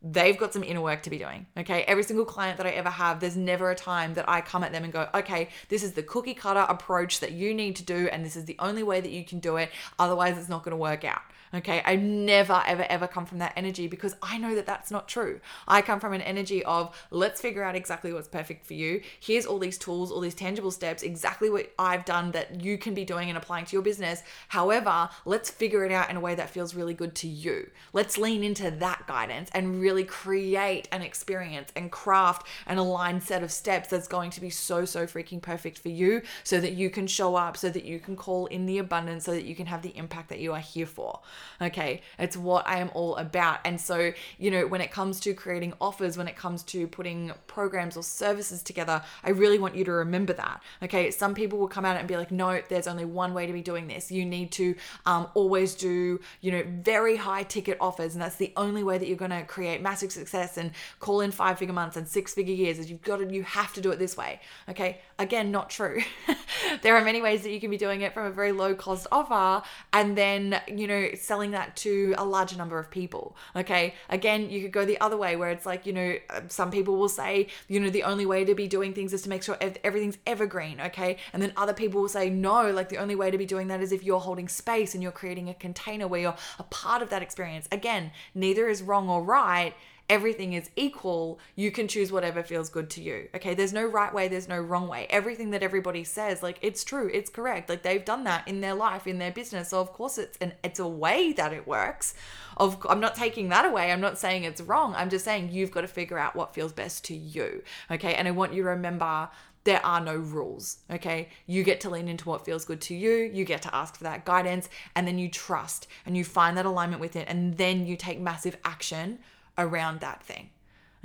they've 0.01 0.37
got 0.37 0.53
some 0.53 0.63
inner 0.63 0.81
work 0.81 1.03
to 1.03 1.09
be 1.09 1.17
doing. 1.17 1.45
Okay. 1.57 1.83
Every 1.83 2.03
single 2.03 2.25
client 2.25 2.57
that 2.57 2.65
I 2.65 2.71
ever 2.71 2.89
have, 2.89 3.19
there's 3.19 3.35
never 3.35 3.69
a 3.69 3.75
time 3.75 4.13
that 4.13 4.27
I 4.29 4.41
come 4.41 4.63
at 4.63 4.71
them 4.71 4.83
and 4.83 4.93
go, 4.93 5.09
okay, 5.13 5.49
this 5.67 5.83
is 5.83 5.93
the 5.93 6.03
cookie 6.03 6.33
cutter 6.33 6.65
approach 6.69 7.19
that 7.19 7.33
you 7.33 7.53
need 7.53 7.75
to 7.77 7.83
do, 7.83 8.07
and 8.11 8.25
this 8.25 8.35
is 8.35 8.45
the 8.45 8.55
only 8.59 8.83
way 8.83 9.01
that 9.01 9.11
you 9.11 9.25
can 9.25 9.39
do 9.39 9.57
it. 9.57 9.71
Otherwise, 9.97 10.37
it's 10.37 10.49
not 10.49 10.63
going 10.63 10.71
to 10.71 10.77
work 10.77 11.03
out. 11.03 11.21
Okay. 11.53 11.81
I 11.83 11.95
never, 11.95 12.61
ever, 12.67 12.85
ever 12.89 13.07
come 13.07 13.25
from 13.25 13.39
that 13.39 13.53
energy 13.55 13.87
because 13.87 14.15
I 14.21 14.37
know 14.37 14.53
that 14.53 14.67
that's 14.67 14.91
not 14.91 15.07
true. 15.07 15.39
I 15.67 15.81
come 15.81 15.99
from 15.99 16.13
an 16.13 16.21
energy 16.21 16.63
of 16.63 16.95
let's 17.09 17.41
figure 17.41 17.63
out 17.63 17.75
exactly 17.75 18.13
what's 18.13 18.27
perfect 18.27 18.65
for 18.65 18.75
you. 18.75 19.01
Here's 19.19 19.47
all 19.47 19.57
these 19.57 19.77
tools, 19.77 20.11
all 20.11 20.21
these 20.21 20.35
tangible 20.35 20.69
steps, 20.69 21.01
exactly 21.01 21.49
what 21.49 21.71
I've 21.79 22.05
done 22.05 22.31
that 22.31 22.61
you 22.61 22.77
can 22.77 22.93
be 22.93 23.03
doing 23.03 23.29
and 23.29 23.37
applying 23.37 23.65
to 23.65 23.73
your 23.73 23.81
business. 23.81 24.21
However, 24.49 25.09
let's 25.25 25.49
figure 25.49 25.83
it 25.85 25.91
out 25.91 26.11
in 26.11 26.17
a 26.17 26.19
way 26.19 26.35
that 26.35 26.51
feels 26.51 26.75
really 26.75 26.93
good 26.93 27.15
to 27.15 27.27
you. 27.27 27.71
Let's 27.93 28.17
lean 28.17 28.43
into 28.43 28.69
that 28.69 29.07
guidance 29.07 29.49
and 29.53 29.81
really 29.81 30.03
create 30.03 30.87
an 30.91 31.01
experience 31.01 31.71
and 31.75 31.91
craft 31.91 32.45
an 32.67 32.77
aligned 32.77 33.23
set 33.23 33.41
of 33.41 33.51
steps 33.51 33.89
that's 33.89 34.07
going 34.07 34.29
to 34.31 34.41
be 34.41 34.51
so, 34.51 34.85
so 34.85 35.07
freaking 35.07 35.41
perfect 35.41 35.79
for 35.79 35.89
you 35.89 36.21
so 36.43 36.59
that 36.59 36.73
you 36.73 36.91
can 36.91 37.07
show 37.07 37.35
up, 37.35 37.57
so 37.57 37.69
that 37.69 37.85
you 37.85 37.99
can 37.99 38.15
call 38.15 38.45
in 38.47 38.67
the 38.67 38.77
abundance, 38.77 39.25
so 39.25 39.31
that 39.31 39.45
you 39.45 39.55
can 39.55 39.65
have 39.65 39.81
the 39.81 39.95
impact 39.97 40.29
that 40.29 40.39
you 40.39 40.53
are 40.53 40.59
here 40.59 40.85
for. 40.85 41.19
Okay. 41.61 42.01
It's 42.17 42.37
what 42.37 42.67
I 42.67 42.79
am 42.79 42.89
all 42.93 43.15
about. 43.17 43.59
And 43.65 43.79
so, 43.79 44.13
you 44.37 44.51
know, 44.51 44.67
when 44.67 44.81
it 44.81 44.91
comes 44.91 45.19
to 45.21 45.33
creating 45.33 45.73
offers, 45.81 46.17
when 46.17 46.27
it 46.27 46.35
comes 46.35 46.63
to 46.63 46.87
putting 46.87 47.31
programs 47.47 47.97
or 47.97 48.03
services 48.03 48.63
together, 48.63 49.01
I 49.23 49.31
really 49.31 49.59
want 49.59 49.75
you 49.75 49.83
to 49.85 49.91
remember 49.91 50.33
that. 50.33 50.61
Okay. 50.83 51.11
Some 51.11 51.33
people 51.33 51.59
will 51.59 51.67
come 51.67 51.85
out 51.85 51.97
and 51.97 52.07
be 52.07 52.17
like, 52.17 52.31
no, 52.31 52.61
there's 52.69 52.87
only 52.87 53.05
one 53.05 53.33
way 53.33 53.45
to 53.45 53.53
be 53.53 53.61
doing 53.61 53.87
this. 53.87 54.11
You 54.11 54.25
need 54.25 54.51
to 54.53 54.75
um, 55.05 55.27
always 55.33 55.75
do, 55.75 56.19
you 56.41 56.51
know, 56.51 56.63
very 56.67 57.15
high 57.15 57.43
ticket 57.43 57.77
offers. 57.79 58.13
And 58.13 58.21
that's 58.21 58.35
the 58.35 58.53
only 58.57 58.83
way 58.83 58.97
that 58.97 59.07
you're 59.07 59.17
going 59.17 59.31
to 59.31 59.43
create 59.43 59.81
massive 59.81 60.11
success 60.11 60.57
and 60.57 60.71
call 60.99 61.21
in 61.21 61.31
five 61.31 61.59
figure 61.59 61.73
months 61.73 61.97
and 61.97 62.07
six 62.07 62.33
figure 62.33 62.55
years 62.55 62.79
is 62.79 62.89
you've 62.89 63.01
got 63.01 63.17
to, 63.17 63.33
you 63.33 63.43
have 63.43 63.73
to 63.73 63.81
do 63.81 63.91
it 63.91 63.99
this 63.99 64.15
way. 64.17 64.39
Okay. 64.67 65.01
Again, 65.17 65.51
not 65.51 65.69
true. 65.69 66.01
there 66.81 66.95
are 66.95 67.03
many 67.03 67.21
ways 67.21 67.43
that 67.43 67.51
you 67.51 67.59
can 67.59 67.69
be 67.69 67.77
doing 67.77 68.01
it 68.01 68.13
from 68.13 68.25
a 68.25 68.31
very 68.31 68.51
low 68.51 68.75
cost 68.75 69.07
offer 69.11 69.65
and 69.93 70.17
then, 70.17 70.59
you 70.67 70.87
know, 70.87 71.09
selling 71.15 71.51
that 71.51 71.75
to 71.77 72.13
a 72.17 72.25
larger 72.25 72.57
number 72.57 72.79
of 72.79 72.89
people. 72.89 73.35
Okay. 73.55 73.93
Again, 74.09 74.49
you 74.49 74.61
could 74.61 74.71
go 74.71 74.85
the 74.85 74.99
other 74.99 75.17
way 75.17 75.35
where 75.35 75.49
it's 75.49 75.65
like, 75.65 75.85
you 75.85 75.93
know, 75.93 76.15
um, 76.29 76.49
some 76.49 76.71
people 76.71 76.97
will 76.97 77.09
say, 77.09 77.47
you 77.67 77.79
know, 77.79 77.89
the 77.89 78.03
only 78.03 78.25
way 78.25 78.45
to 78.45 78.55
be 78.55 78.67
doing 78.67 78.93
things 78.93 79.13
is 79.13 79.21
to 79.23 79.29
make 79.29 79.43
sure 79.43 79.57
everything's 79.83 80.17
evergreen. 80.25 80.79
Okay. 80.81 81.17
And 81.33 81.41
then 81.41 81.53
other 81.57 81.73
people 81.73 82.01
will 82.01 82.09
say, 82.09 82.29
no, 82.29 82.71
like 82.71 82.89
the 82.89 82.97
only 82.97 83.15
way 83.15 83.31
to 83.31 83.37
be 83.37 83.45
doing 83.45 83.67
that 83.67 83.81
is 83.81 83.91
if 83.91 84.03
you're 84.03 84.19
holding 84.19 84.47
space 84.47 84.93
and 84.93 85.03
you're 85.03 85.11
creating 85.11 85.49
a 85.49 85.53
container 85.53 86.07
where 86.07 86.21
you're 86.21 86.37
a 86.57 86.63
part 86.63 87.01
of 87.01 87.09
that 87.09 87.21
experience. 87.21 87.67
Again, 87.71 88.11
neither 88.33 88.67
is 88.67 88.81
wrong 88.81 89.09
or 89.09 89.23
right 89.23 89.73
everything 90.09 90.53
is 90.53 90.69
equal, 90.75 91.39
you 91.55 91.71
can 91.71 91.87
choose 91.87 92.11
whatever 92.11 92.41
feels 92.41 92.69
good 92.69 92.89
to 92.89 93.01
you. 93.01 93.29
Okay, 93.35 93.53
there's 93.53 93.71
no 93.71 93.85
right 93.85 94.13
way, 94.13 94.27
there's 94.27 94.49
no 94.49 94.59
wrong 94.59 94.87
way. 94.87 95.05
Everything 95.09 95.51
that 95.51 95.63
everybody 95.63 96.03
says, 96.03 96.41
like 96.41 96.57
it's 96.61 96.83
true, 96.83 97.09
it's 97.13 97.29
correct. 97.29 97.69
Like 97.69 97.83
they've 97.83 98.03
done 98.03 98.23
that 98.23 98.47
in 98.47 98.61
their 98.61 98.73
life, 98.73 99.05
in 99.07 99.19
their 99.19 99.31
business. 99.31 99.69
So 99.69 99.79
of 99.79 99.93
course 99.93 100.17
it's 100.17 100.37
an 100.39 100.53
it's 100.63 100.79
a 100.79 100.87
way 100.87 101.31
that 101.33 101.53
it 101.53 101.67
works. 101.67 102.15
Of 102.57 102.85
I'm 102.89 102.99
not 102.99 103.15
taking 103.15 103.49
that 103.49 103.65
away. 103.65 103.91
I'm 103.91 104.01
not 104.01 104.17
saying 104.17 104.43
it's 104.43 104.61
wrong. 104.61 104.95
I'm 104.95 105.09
just 105.09 105.23
saying 105.23 105.49
you've 105.51 105.71
got 105.71 105.81
to 105.81 105.87
figure 105.87 106.17
out 106.17 106.35
what 106.35 106.53
feels 106.53 106.73
best 106.73 107.05
to 107.05 107.15
you. 107.15 107.63
Okay? 107.91 108.15
And 108.15 108.27
I 108.27 108.31
want 108.31 108.53
you 108.53 108.63
to 108.63 108.69
remember 108.69 109.29
there 109.65 109.85
are 109.85 109.99
no 109.99 110.15
rules, 110.15 110.77
okay? 110.89 111.27
You 111.45 111.63
get 111.63 111.81
to 111.81 111.89
lean 111.89 112.07
into 112.07 112.29
what 112.29 112.45
feels 112.45 112.63
good 112.63 112.79
to 112.81 112.95
you, 112.95 113.29
you 113.33 113.43
get 113.43 113.61
to 113.63 113.75
ask 113.75 113.97
for 113.97 114.05
that 114.05 114.23
guidance, 114.23 114.69
and 114.95 115.05
then 115.05 115.19
you 115.19 115.29
trust 115.29 115.85
and 116.05 116.15
you 116.15 116.23
find 116.23 116.57
that 116.57 116.65
alignment 116.65 117.01
with 117.01 117.17
it, 117.17 117.27
and 117.27 117.57
then 117.57 117.85
you 117.85 117.97
take 117.97 118.19
massive 118.21 118.57
action 118.63 119.19
around 119.59 119.99
that 119.99 120.23
thing. 120.23 120.49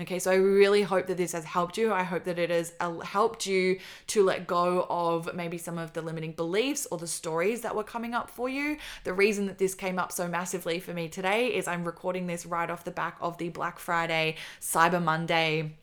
Okay, 0.00 0.18
so 0.18 0.32
I 0.32 0.34
really 0.34 0.82
hope 0.82 1.06
that 1.06 1.16
this 1.16 1.30
has 1.32 1.44
helped 1.44 1.78
you. 1.78 1.92
I 1.92 2.02
hope 2.02 2.24
that 2.24 2.36
it 2.36 2.50
has 2.50 2.72
helped 3.04 3.46
you 3.46 3.78
to 4.08 4.24
let 4.24 4.44
go 4.44 4.86
of 4.90 5.32
maybe 5.34 5.56
some 5.56 5.78
of 5.78 5.92
the 5.92 6.02
limiting 6.02 6.32
beliefs 6.32 6.84
or 6.90 6.98
the 6.98 7.06
stories 7.06 7.60
that 7.60 7.76
were 7.76 7.84
coming 7.84 8.12
up 8.12 8.28
for 8.28 8.48
you. 8.48 8.78
The 9.04 9.12
reason 9.12 9.46
that 9.46 9.58
this 9.58 9.74
came 9.76 10.00
up 10.00 10.10
so 10.10 10.26
massively 10.26 10.80
for 10.80 10.92
me 10.92 11.08
today 11.08 11.54
is 11.54 11.68
I'm 11.68 11.84
recording 11.84 12.26
this 12.26 12.44
right 12.44 12.68
off 12.68 12.82
the 12.82 12.90
back 12.90 13.18
of 13.20 13.38
the 13.38 13.50
Black 13.50 13.78
Friday, 13.78 14.34
Cyber 14.60 15.00
Monday 15.00 15.74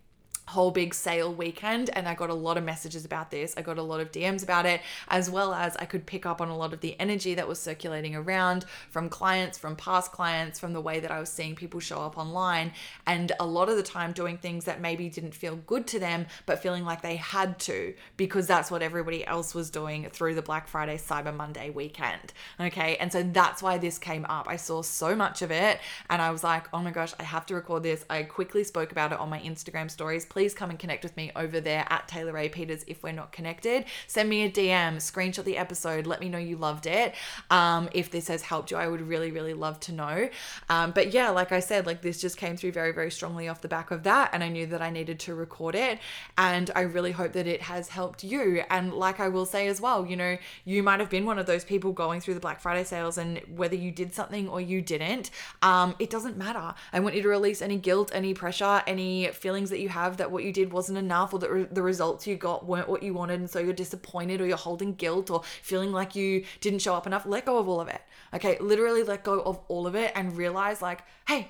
whole 0.51 0.71
big 0.71 0.93
sale 0.93 1.33
weekend 1.33 1.89
and 1.93 2.07
I 2.07 2.13
got 2.13 2.29
a 2.29 2.33
lot 2.33 2.57
of 2.57 2.63
messages 2.63 3.05
about 3.05 3.31
this. 3.31 3.53
I 3.55 3.61
got 3.61 3.77
a 3.77 3.83
lot 3.83 4.01
of 4.01 4.11
DMs 4.11 4.43
about 4.43 4.65
it, 4.65 4.81
as 5.07 5.29
well 5.29 5.53
as 5.53 5.77
I 5.77 5.85
could 5.85 6.05
pick 6.05 6.25
up 6.25 6.41
on 6.41 6.49
a 6.49 6.57
lot 6.57 6.73
of 6.73 6.81
the 6.81 6.99
energy 6.99 7.35
that 7.35 7.47
was 7.47 7.57
circulating 7.57 8.15
around 8.15 8.65
from 8.89 9.07
clients, 9.07 9.57
from 9.57 9.77
past 9.77 10.11
clients, 10.11 10.59
from 10.59 10.73
the 10.73 10.81
way 10.81 10.99
that 10.99 11.09
I 11.09 11.19
was 11.19 11.29
seeing 11.29 11.55
people 11.55 11.79
show 11.79 12.01
up 12.01 12.17
online. 12.17 12.73
And 13.07 13.31
a 13.39 13.45
lot 13.45 13.69
of 13.69 13.77
the 13.77 13.83
time 13.83 14.11
doing 14.11 14.37
things 14.37 14.65
that 14.65 14.81
maybe 14.81 15.09
didn't 15.09 15.33
feel 15.33 15.55
good 15.55 15.87
to 15.87 15.99
them, 15.99 16.25
but 16.45 16.61
feeling 16.61 16.83
like 16.83 17.01
they 17.01 17.15
had 17.15 17.57
to 17.59 17.93
because 18.17 18.45
that's 18.45 18.69
what 18.69 18.81
everybody 18.81 19.25
else 19.25 19.55
was 19.55 19.69
doing 19.69 20.09
through 20.11 20.35
the 20.35 20.41
Black 20.41 20.67
Friday, 20.67 20.97
Cyber 20.97 21.33
Monday 21.33 21.69
weekend. 21.69 22.33
Okay. 22.59 22.97
And 22.97 23.11
so 23.11 23.23
that's 23.23 23.63
why 23.63 23.77
this 23.77 23.97
came 23.97 24.25
up. 24.25 24.47
I 24.49 24.57
saw 24.57 24.81
so 24.81 25.15
much 25.15 25.41
of 25.41 25.49
it 25.49 25.79
and 26.09 26.21
I 26.21 26.29
was 26.31 26.43
like, 26.43 26.67
oh 26.73 26.79
my 26.79 26.91
gosh, 26.91 27.13
I 27.19 27.23
have 27.23 27.45
to 27.45 27.55
record 27.55 27.83
this. 27.83 28.03
I 28.09 28.23
quickly 28.23 28.65
spoke 28.65 28.91
about 28.91 29.13
it 29.13 29.19
on 29.19 29.29
my 29.29 29.39
Instagram 29.39 29.89
stories. 29.89 30.25
Please 30.25 30.40
please 30.41 30.55
come 30.55 30.71
and 30.71 30.79
connect 30.79 31.03
with 31.03 31.15
me 31.15 31.31
over 31.35 31.61
there 31.61 31.85
at 31.91 32.07
Taylor 32.07 32.33
Ray 32.33 32.49
Peters 32.49 32.83
if 32.87 33.03
we're 33.03 33.11
not 33.11 33.31
connected. 33.31 33.85
Send 34.07 34.27
me 34.27 34.41
a 34.41 34.49
DM, 34.49 34.95
screenshot 34.95 35.43
the 35.43 35.55
episode, 35.55 36.07
let 36.07 36.19
me 36.19 36.29
know 36.29 36.39
you 36.39 36.57
loved 36.57 36.87
it. 36.87 37.13
Um, 37.51 37.89
if 37.93 38.09
this 38.09 38.27
has 38.27 38.41
helped 38.41 38.71
you, 38.71 38.77
I 38.77 38.87
would 38.87 39.01
really, 39.01 39.29
really 39.29 39.53
love 39.53 39.79
to 39.81 39.91
know. 39.91 40.29
Um, 40.67 40.93
but 40.93 41.13
yeah, 41.13 41.29
like 41.29 41.51
I 41.51 41.59
said, 41.59 41.85
like 41.85 42.01
this 42.01 42.19
just 42.19 42.37
came 42.37 42.57
through 42.57 42.71
very, 42.71 42.91
very 42.91 43.11
strongly 43.11 43.49
off 43.49 43.61
the 43.61 43.67
back 43.67 43.91
of 43.91 44.01
that. 44.01 44.31
And 44.33 44.43
I 44.43 44.49
knew 44.49 44.65
that 44.65 44.81
I 44.81 44.89
needed 44.89 45.19
to 45.19 45.35
record 45.35 45.75
it. 45.75 45.99
And 46.39 46.71
I 46.75 46.81
really 46.81 47.11
hope 47.11 47.33
that 47.33 47.45
it 47.45 47.61
has 47.61 47.89
helped 47.89 48.23
you. 48.23 48.63
And 48.71 48.95
like 48.95 49.19
I 49.19 49.27
will 49.27 49.45
say 49.45 49.67
as 49.67 49.79
well, 49.79 50.07
you 50.07 50.17
know, 50.17 50.39
you 50.65 50.81
might 50.81 50.99
have 50.99 51.11
been 51.11 51.27
one 51.27 51.37
of 51.37 51.45
those 51.45 51.63
people 51.63 51.91
going 51.91 52.19
through 52.19 52.33
the 52.33 52.39
Black 52.39 52.61
Friday 52.61 52.83
sales, 52.83 53.19
and 53.19 53.41
whether 53.55 53.75
you 53.75 53.91
did 53.91 54.15
something 54.15 54.49
or 54.49 54.59
you 54.59 54.81
didn't, 54.81 55.29
um, 55.61 55.93
it 55.99 56.09
doesn't 56.09 56.35
matter. 56.35 56.73
I 56.91 56.99
want 56.99 57.13
you 57.13 57.21
to 57.21 57.29
release 57.29 57.61
any 57.61 57.77
guilt, 57.77 58.09
any 58.11 58.33
pressure, 58.33 58.81
any 58.87 59.27
feelings 59.27 59.69
that 59.69 59.79
you 59.79 59.89
have 59.89 60.17
that 60.17 60.30
what 60.31 60.43
you 60.43 60.51
did 60.51 60.71
wasn't 60.71 60.97
enough 60.97 61.33
or 61.33 61.39
that 61.39 61.51
re- 61.51 61.67
the 61.71 61.81
results 61.81 62.25
you 62.25 62.35
got 62.35 62.65
weren't 62.65 62.89
what 62.89 63.03
you 63.03 63.13
wanted 63.13 63.39
and 63.39 63.49
so 63.49 63.59
you're 63.59 63.73
disappointed 63.73 64.41
or 64.41 64.45
you're 64.45 64.57
holding 64.57 64.93
guilt 64.95 65.29
or 65.29 65.43
feeling 65.61 65.91
like 65.91 66.15
you 66.15 66.43
didn't 66.59 66.79
show 66.79 66.95
up 66.95 67.05
enough 67.07 67.25
let 67.25 67.45
go 67.45 67.57
of 67.57 67.67
all 67.67 67.79
of 67.79 67.87
it 67.87 68.01
okay 68.33 68.57
literally 68.59 69.03
let 69.03 69.23
go 69.23 69.41
of 69.41 69.59
all 69.67 69.87
of 69.87 69.95
it 69.95 70.11
and 70.15 70.37
realize 70.37 70.81
like 70.81 71.01
hey 71.27 71.49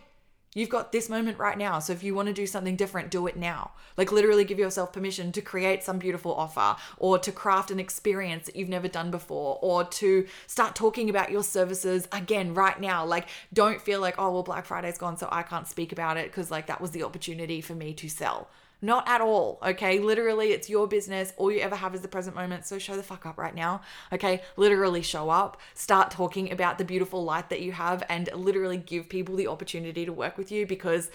You've 0.53 0.69
got 0.69 0.91
this 0.91 1.07
moment 1.07 1.39
right 1.39 1.57
now. 1.57 1.79
So 1.79 1.93
if 1.93 2.03
you 2.03 2.13
want 2.13 2.27
to 2.27 2.33
do 2.33 2.45
something 2.45 2.75
different, 2.75 3.09
do 3.09 3.25
it 3.27 3.37
now. 3.37 3.71
Like 3.95 4.11
literally 4.11 4.43
give 4.43 4.59
yourself 4.59 4.91
permission 4.91 5.31
to 5.31 5.41
create 5.41 5.81
some 5.81 5.97
beautiful 5.97 6.33
offer 6.33 6.75
or 6.97 7.17
to 7.19 7.31
craft 7.31 7.71
an 7.71 7.79
experience 7.79 8.47
that 8.47 8.57
you've 8.57 8.67
never 8.67 8.89
done 8.89 9.11
before 9.11 9.59
or 9.61 9.85
to 9.85 10.27
start 10.47 10.75
talking 10.75 11.09
about 11.09 11.31
your 11.31 11.43
services 11.43 12.05
again 12.11 12.53
right 12.53 12.79
now. 12.81 13.05
Like 13.05 13.29
don't 13.53 13.81
feel 13.81 14.01
like, 14.01 14.15
oh, 14.17 14.29
well, 14.31 14.43
Black 14.43 14.65
Friday's 14.65 14.97
gone, 14.97 15.15
so 15.15 15.29
I 15.31 15.43
can't 15.43 15.67
speak 15.67 15.93
about 15.93 16.17
it 16.17 16.29
because 16.29 16.51
like 16.51 16.67
that 16.67 16.81
was 16.81 16.91
the 16.91 17.03
opportunity 17.03 17.61
for 17.61 17.73
me 17.73 17.93
to 17.93 18.09
sell. 18.09 18.49
Not 18.81 19.07
at 19.07 19.21
all. 19.21 19.59
Okay. 19.63 19.99
Literally, 19.99 20.51
it's 20.51 20.69
your 20.69 20.87
business. 20.87 21.33
All 21.37 21.51
you 21.51 21.59
ever 21.59 21.75
have 21.75 21.93
is 21.93 22.01
the 22.01 22.07
present 22.07 22.35
moment. 22.35 22.65
So 22.65 22.79
show 22.79 22.95
the 22.95 23.03
fuck 23.03 23.25
up 23.25 23.37
right 23.37 23.53
now. 23.53 23.81
Okay. 24.11 24.41
Literally 24.57 25.01
show 25.01 25.29
up. 25.29 25.59
Start 25.73 26.09
talking 26.09 26.51
about 26.51 26.77
the 26.77 26.85
beautiful 26.85 27.23
light 27.23 27.49
that 27.49 27.61
you 27.61 27.71
have 27.73 28.03
and 28.09 28.29
literally 28.33 28.77
give 28.77 29.07
people 29.07 29.35
the 29.35 29.47
opportunity 29.47 30.05
to 30.05 30.13
work 30.13 30.37
with 30.37 30.51
you 30.51 30.65
because 30.65 31.11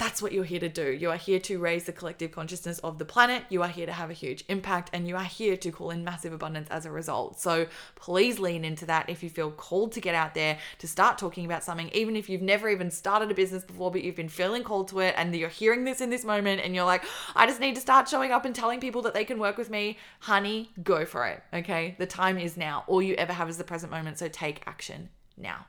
that's 0.00 0.22
what 0.22 0.32
you're 0.32 0.44
here 0.44 0.58
to 0.58 0.68
do. 0.70 0.90
You 0.90 1.10
are 1.10 1.18
here 1.18 1.38
to 1.40 1.58
raise 1.58 1.84
the 1.84 1.92
collective 1.92 2.32
consciousness 2.32 2.78
of 2.78 2.96
the 2.96 3.04
planet. 3.04 3.44
You 3.50 3.62
are 3.62 3.68
here 3.68 3.84
to 3.84 3.92
have 3.92 4.08
a 4.08 4.14
huge 4.14 4.44
impact 4.48 4.88
and 4.94 5.06
you 5.06 5.14
are 5.14 5.24
here 5.24 5.58
to 5.58 5.70
call 5.70 5.90
in 5.90 6.04
massive 6.04 6.32
abundance 6.32 6.70
as 6.70 6.86
a 6.86 6.90
result. 6.90 7.38
So 7.38 7.66
please 7.96 8.38
lean 8.38 8.64
into 8.64 8.86
that 8.86 9.10
if 9.10 9.22
you 9.22 9.28
feel 9.28 9.50
called 9.50 9.92
to 9.92 10.00
get 10.00 10.14
out 10.14 10.32
there 10.32 10.56
to 10.78 10.88
start 10.88 11.18
talking 11.18 11.44
about 11.44 11.64
something, 11.64 11.90
even 11.92 12.16
if 12.16 12.30
you've 12.30 12.40
never 12.40 12.70
even 12.70 12.90
started 12.90 13.30
a 13.30 13.34
business 13.34 13.62
before, 13.62 13.90
but 13.90 14.02
you've 14.02 14.16
been 14.16 14.30
feeling 14.30 14.64
called 14.64 14.88
to 14.88 15.00
it 15.00 15.14
and 15.18 15.36
you're 15.36 15.50
hearing 15.50 15.84
this 15.84 16.00
in 16.00 16.08
this 16.08 16.24
moment 16.24 16.62
and 16.64 16.74
you're 16.74 16.86
like, 16.86 17.04
I 17.36 17.46
just 17.46 17.60
need 17.60 17.74
to 17.74 17.82
start 17.82 18.08
showing 18.08 18.32
up 18.32 18.46
and 18.46 18.54
telling 18.54 18.80
people 18.80 19.02
that 19.02 19.12
they 19.12 19.26
can 19.26 19.38
work 19.38 19.58
with 19.58 19.68
me. 19.68 19.98
Honey, 20.20 20.70
go 20.82 21.04
for 21.04 21.26
it. 21.26 21.42
Okay. 21.52 21.94
The 21.98 22.06
time 22.06 22.38
is 22.38 22.56
now. 22.56 22.84
All 22.86 23.02
you 23.02 23.16
ever 23.16 23.34
have 23.34 23.50
is 23.50 23.58
the 23.58 23.64
present 23.64 23.92
moment. 23.92 24.16
So 24.16 24.28
take 24.28 24.62
action 24.66 25.10
now. 25.36 25.66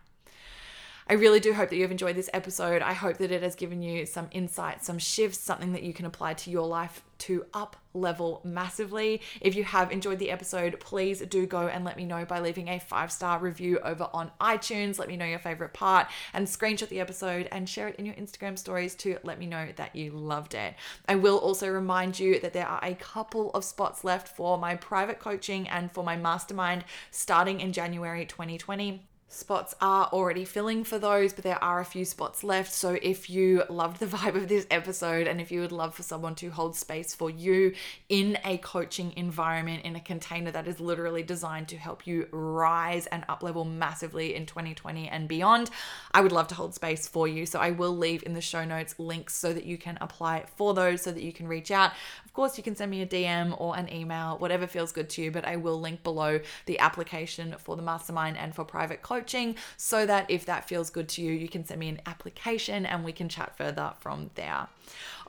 I 1.08 1.14
really 1.14 1.40
do 1.40 1.54
hope 1.54 1.70
that 1.70 1.76
you've 1.76 1.92
enjoyed 1.92 2.16
this 2.16 2.30
episode. 2.34 2.82
I 2.82 2.94
hope 2.94 3.18
that 3.18 3.32
it 3.32 3.44
has 3.44 3.56
given 3.56 3.82
you 3.82 4.06
some 4.06 4.28
insight, 4.32 4.84
some 4.84 5.00
shifts, 5.00 5.40
something 5.40 5.74
that 5.74 5.84
you 5.84 5.94
can 5.94 6.06
apply 6.06 6.34
to 6.36 6.52
your 6.52 6.68
life 6.68 7.04
to 7.20 7.46
up 7.54 7.76
level 7.94 8.42
massively. 8.44 9.22
If 9.42 9.56
you 9.56 9.64
have 9.64 9.92
enjoyed 9.92 10.18
the 10.18 10.32
episode, 10.32 10.80
please 10.80 11.20
do 11.20 11.46
go 11.46 11.68
and 11.68 11.86
let 11.86 11.98
me 11.98 12.04
know 12.04 12.26
by 12.26 12.40
leaving 12.40 12.68
a 12.68 12.80
five 12.80 13.12
star 13.12 13.38
review 13.40 13.80
over 13.80 14.10
on 14.14 14.32
iTunes. 14.42 14.98
Let 14.98 15.08
me 15.08 15.18
know 15.18 15.26
your 15.26 15.40
favorite 15.40 15.74
part 15.74 16.08
and 16.34 16.48
screenshot 16.48 16.90
the 16.90 17.00
episode 17.00 17.48
and 17.52 17.70
share 17.70 17.88
it 17.88 17.98
in 17.98 18.06
your 18.06 18.16
Instagram 18.16 18.58
stories 18.58 18.96
to 18.96 19.18
let 19.24 19.38
me 19.38 19.46
know 19.46 19.68
that 19.76 19.96
you 19.96 20.12
loved 20.12 20.56
it. 20.56 20.74
I 21.08 21.16
will 21.16 21.38
also 21.38 21.70
remind 21.70 22.20
you 22.20 22.40
that 22.40 22.54
there 22.54 22.68
are 22.68 22.84
a 22.84 22.96
couple 22.96 23.52
of 23.52 23.64
spots 23.64 24.04
left 24.04 24.28
for 24.28 24.58
my 24.58 24.76
private 24.76 25.20
coaching 25.20 25.68
and 25.68 25.92
for 25.92 26.04
my 26.04 26.18
mastermind 26.18 26.86
starting 27.12 27.60
in 27.62 27.72
January 27.72 28.26
2020. 28.26 29.11
Spots 29.34 29.74
are 29.80 30.08
already 30.08 30.44
filling 30.44 30.84
for 30.84 31.00
those, 31.00 31.32
but 31.32 31.46
there 31.46 31.64
are 31.64 31.80
a 31.80 31.86
few 31.86 32.04
spots 32.04 32.44
left. 32.44 32.74
So 32.74 32.98
if 33.02 33.30
you 33.30 33.64
loved 33.70 34.02
the 34.02 34.06
vibe 34.18 34.36
of 34.36 34.50
this 34.50 34.68
episode 34.70 35.26
and 35.26 35.40
if 35.40 35.54
you 35.54 35.62
would 35.62 35.72
love 35.72 35.96
for 35.96 36.04
someone 36.04 36.36
to 36.36 36.50
hold 36.50 36.76
space 36.76 37.16
for 37.16 37.30
you 37.30 37.74
in 38.10 38.38
a 38.44 38.58
coaching 38.58 39.14
environment, 39.16 39.86
in 39.86 39.96
a 39.96 40.02
container 40.02 40.52
that 40.52 40.68
is 40.68 40.82
literally 40.82 41.24
designed 41.24 41.70
to 41.70 41.78
help 41.78 42.06
you 42.06 42.28
rise 42.32 43.08
and 43.08 43.24
up 43.30 43.42
level 43.42 43.64
massively 43.64 44.36
in 44.36 44.46
2020 44.46 45.08
and 45.08 45.30
beyond, 45.30 45.70
I 46.12 46.20
would 46.20 46.34
love 46.34 46.50
to 46.50 46.56
hold 46.56 46.76
space 46.76 47.08
for 47.08 47.26
you. 47.26 47.46
So 47.46 47.58
I 47.58 47.72
will 47.72 47.96
leave 47.96 48.24
in 48.24 48.34
the 48.34 48.42
show 48.42 48.66
notes 48.66 48.96
links 49.00 49.34
so 49.34 49.54
that 49.54 49.64
you 49.64 49.78
can 49.78 49.98
apply 50.02 50.44
for 50.58 50.74
those, 50.74 51.04
so 51.04 51.12
that 51.14 51.24
you 51.24 51.32
can 51.32 51.48
reach 51.48 51.72
out. 51.72 51.94
Of 52.26 52.34
course, 52.34 52.58
you 52.58 52.66
can 52.66 52.76
send 52.76 52.92
me 52.92 53.02
a 53.02 53.08
DM 53.08 53.56
or 53.62 53.78
an 53.78 53.92
email, 53.94 54.38
whatever 54.40 54.68
feels 54.68 54.92
good 54.92 55.10
to 55.12 55.22
you, 55.22 55.32
but 55.32 55.46
I 55.46 55.56
will 55.56 55.80
link 55.80 56.04
below 56.04 56.42
the 56.66 56.80
application 56.80 57.56
for 57.60 57.78
the 57.78 57.82
mastermind 57.82 58.36
and 58.36 58.54
for 58.54 58.66
private 58.66 59.02
coaching 59.22 59.56
so 59.78 60.06
that 60.06 60.30
if 60.30 60.46
that 60.46 60.68
feels 60.68 60.90
good 60.90 61.08
to 61.10 61.22
you, 61.22 61.32
you 61.32 61.48
can 61.48 61.66
send 61.66 61.80
me 61.80 61.90
an 61.90 62.02
application 62.06 62.86
and 62.86 63.04
we 63.04 63.12
can 63.12 63.30
chat 63.30 63.56
further 63.56 63.94
from 64.00 64.32
there. 64.36 64.68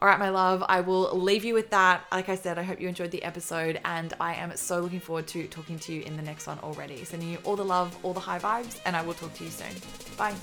All 0.00 0.08
right, 0.08 0.18
my 0.18 0.30
love, 0.30 0.64
I 0.68 0.80
will 0.80 1.16
leave 1.16 1.44
you 1.44 1.54
with 1.54 1.70
that. 1.70 2.04
Like 2.10 2.28
I 2.28 2.34
said, 2.34 2.58
I 2.58 2.62
hope 2.62 2.80
you 2.80 2.88
enjoyed 2.88 3.12
the 3.12 3.22
episode, 3.22 3.80
and 3.84 4.12
I 4.20 4.34
am 4.34 4.56
so 4.56 4.80
looking 4.80 4.98
forward 4.98 5.28
to 5.28 5.46
talking 5.46 5.78
to 5.78 5.92
you 5.92 6.02
in 6.02 6.16
the 6.16 6.22
next 6.22 6.48
one 6.48 6.58
already. 6.60 7.04
Sending 7.04 7.30
you 7.30 7.38
all 7.44 7.54
the 7.54 7.64
love, 7.64 7.96
all 8.02 8.12
the 8.12 8.18
high 8.18 8.40
vibes, 8.40 8.80
and 8.84 8.96
I 8.96 9.02
will 9.02 9.14
talk 9.14 9.32
to 9.34 9.44
you 9.44 9.50
soon. 9.50 9.74
Bye. 10.16 10.34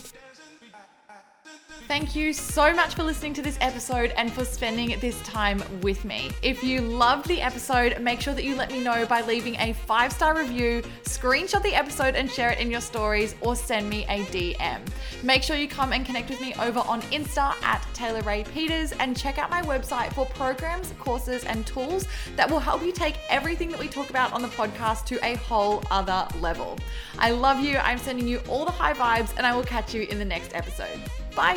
Thank 1.87 2.15
you 2.15 2.33
so 2.33 2.73
much 2.73 2.93
for 2.93 3.03
listening 3.03 3.33
to 3.33 3.41
this 3.41 3.57
episode 3.61 4.13
and 4.15 4.31
for 4.31 4.45
spending 4.45 4.99
this 4.99 5.19
time 5.23 5.63
with 5.81 6.05
me. 6.05 6.29
If 6.43 6.63
you 6.63 6.81
loved 6.81 7.27
the 7.27 7.41
episode, 7.41 7.99
make 7.99 8.21
sure 8.21 8.35
that 8.35 8.43
you 8.43 8.55
let 8.55 8.71
me 8.71 8.79
know 8.83 9.05
by 9.07 9.21
leaving 9.21 9.55
a 9.55 9.73
five 9.73 10.13
star 10.13 10.37
review, 10.37 10.83
screenshot 11.03 11.63
the 11.63 11.73
episode 11.73 12.15
and 12.15 12.29
share 12.29 12.51
it 12.51 12.59
in 12.59 12.69
your 12.69 12.81
stories, 12.81 13.35
or 13.41 13.55
send 13.55 13.89
me 13.89 14.05
a 14.07 14.23
DM. 14.25 14.79
Make 15.23 15.41
sure 15.41 15.55
you 15.55 15.67
come 15.67 15.91
and 15.91 16.05
connect 16.05 16.29
with 16.29 16.39
me 16.41 16.53
over 16.59 16.79
on 16.79 17.01
Insta 17.03 17.55
at 17.63 17.85
Taylor 17.93 18.21
Ray 18.21 18.43
Peters 18.43 18.91
and 18.93 19.17
check 19.17 19.39
out 19.39 19.49
my 19.49 19.63
website 19.63 20.13
for 20.13 20.27
programs, 20.27 20.93
courses, 20.99 21.43
and 21.43 21.65
tools 21.65 22.07
that 22.35 22.49
will 22.49 22.59
help 22.59 22.83
you 22.83 22.91
take 22.91 23.15
everything 23.29 23.69
that 23.69 23.79
we 23.79 23.87
talk 23.87 24.11
about 24.11 24.31
on 24.31 24.41
the 24.43 24.47
podcast 24.49 25.05
to 25.05 25.25
a 25.25 25.35
whole 25.37 25.83
other 25.89 26.27
level. 26.39 26.77
I 27.17 27.31
love 27.31 27.59
you. 27.59 27.77
I'm 27.77 27.97
sending 27.97 28.27
you 28.27 28.41
all 28.47 28.63
the 28.65 28.71
high 28.71 28.93
vibes, 28.93 29.35
and 29.37 29.45
I 29.45 29.55
will 29.55 29.63
catch 29.63 29.93
you 29.93 30.03
in 30.03 30.19
the 30.19 30.25
next 30.25 30.53
episode. 30.53 30.99
Bye. 31.39 31.55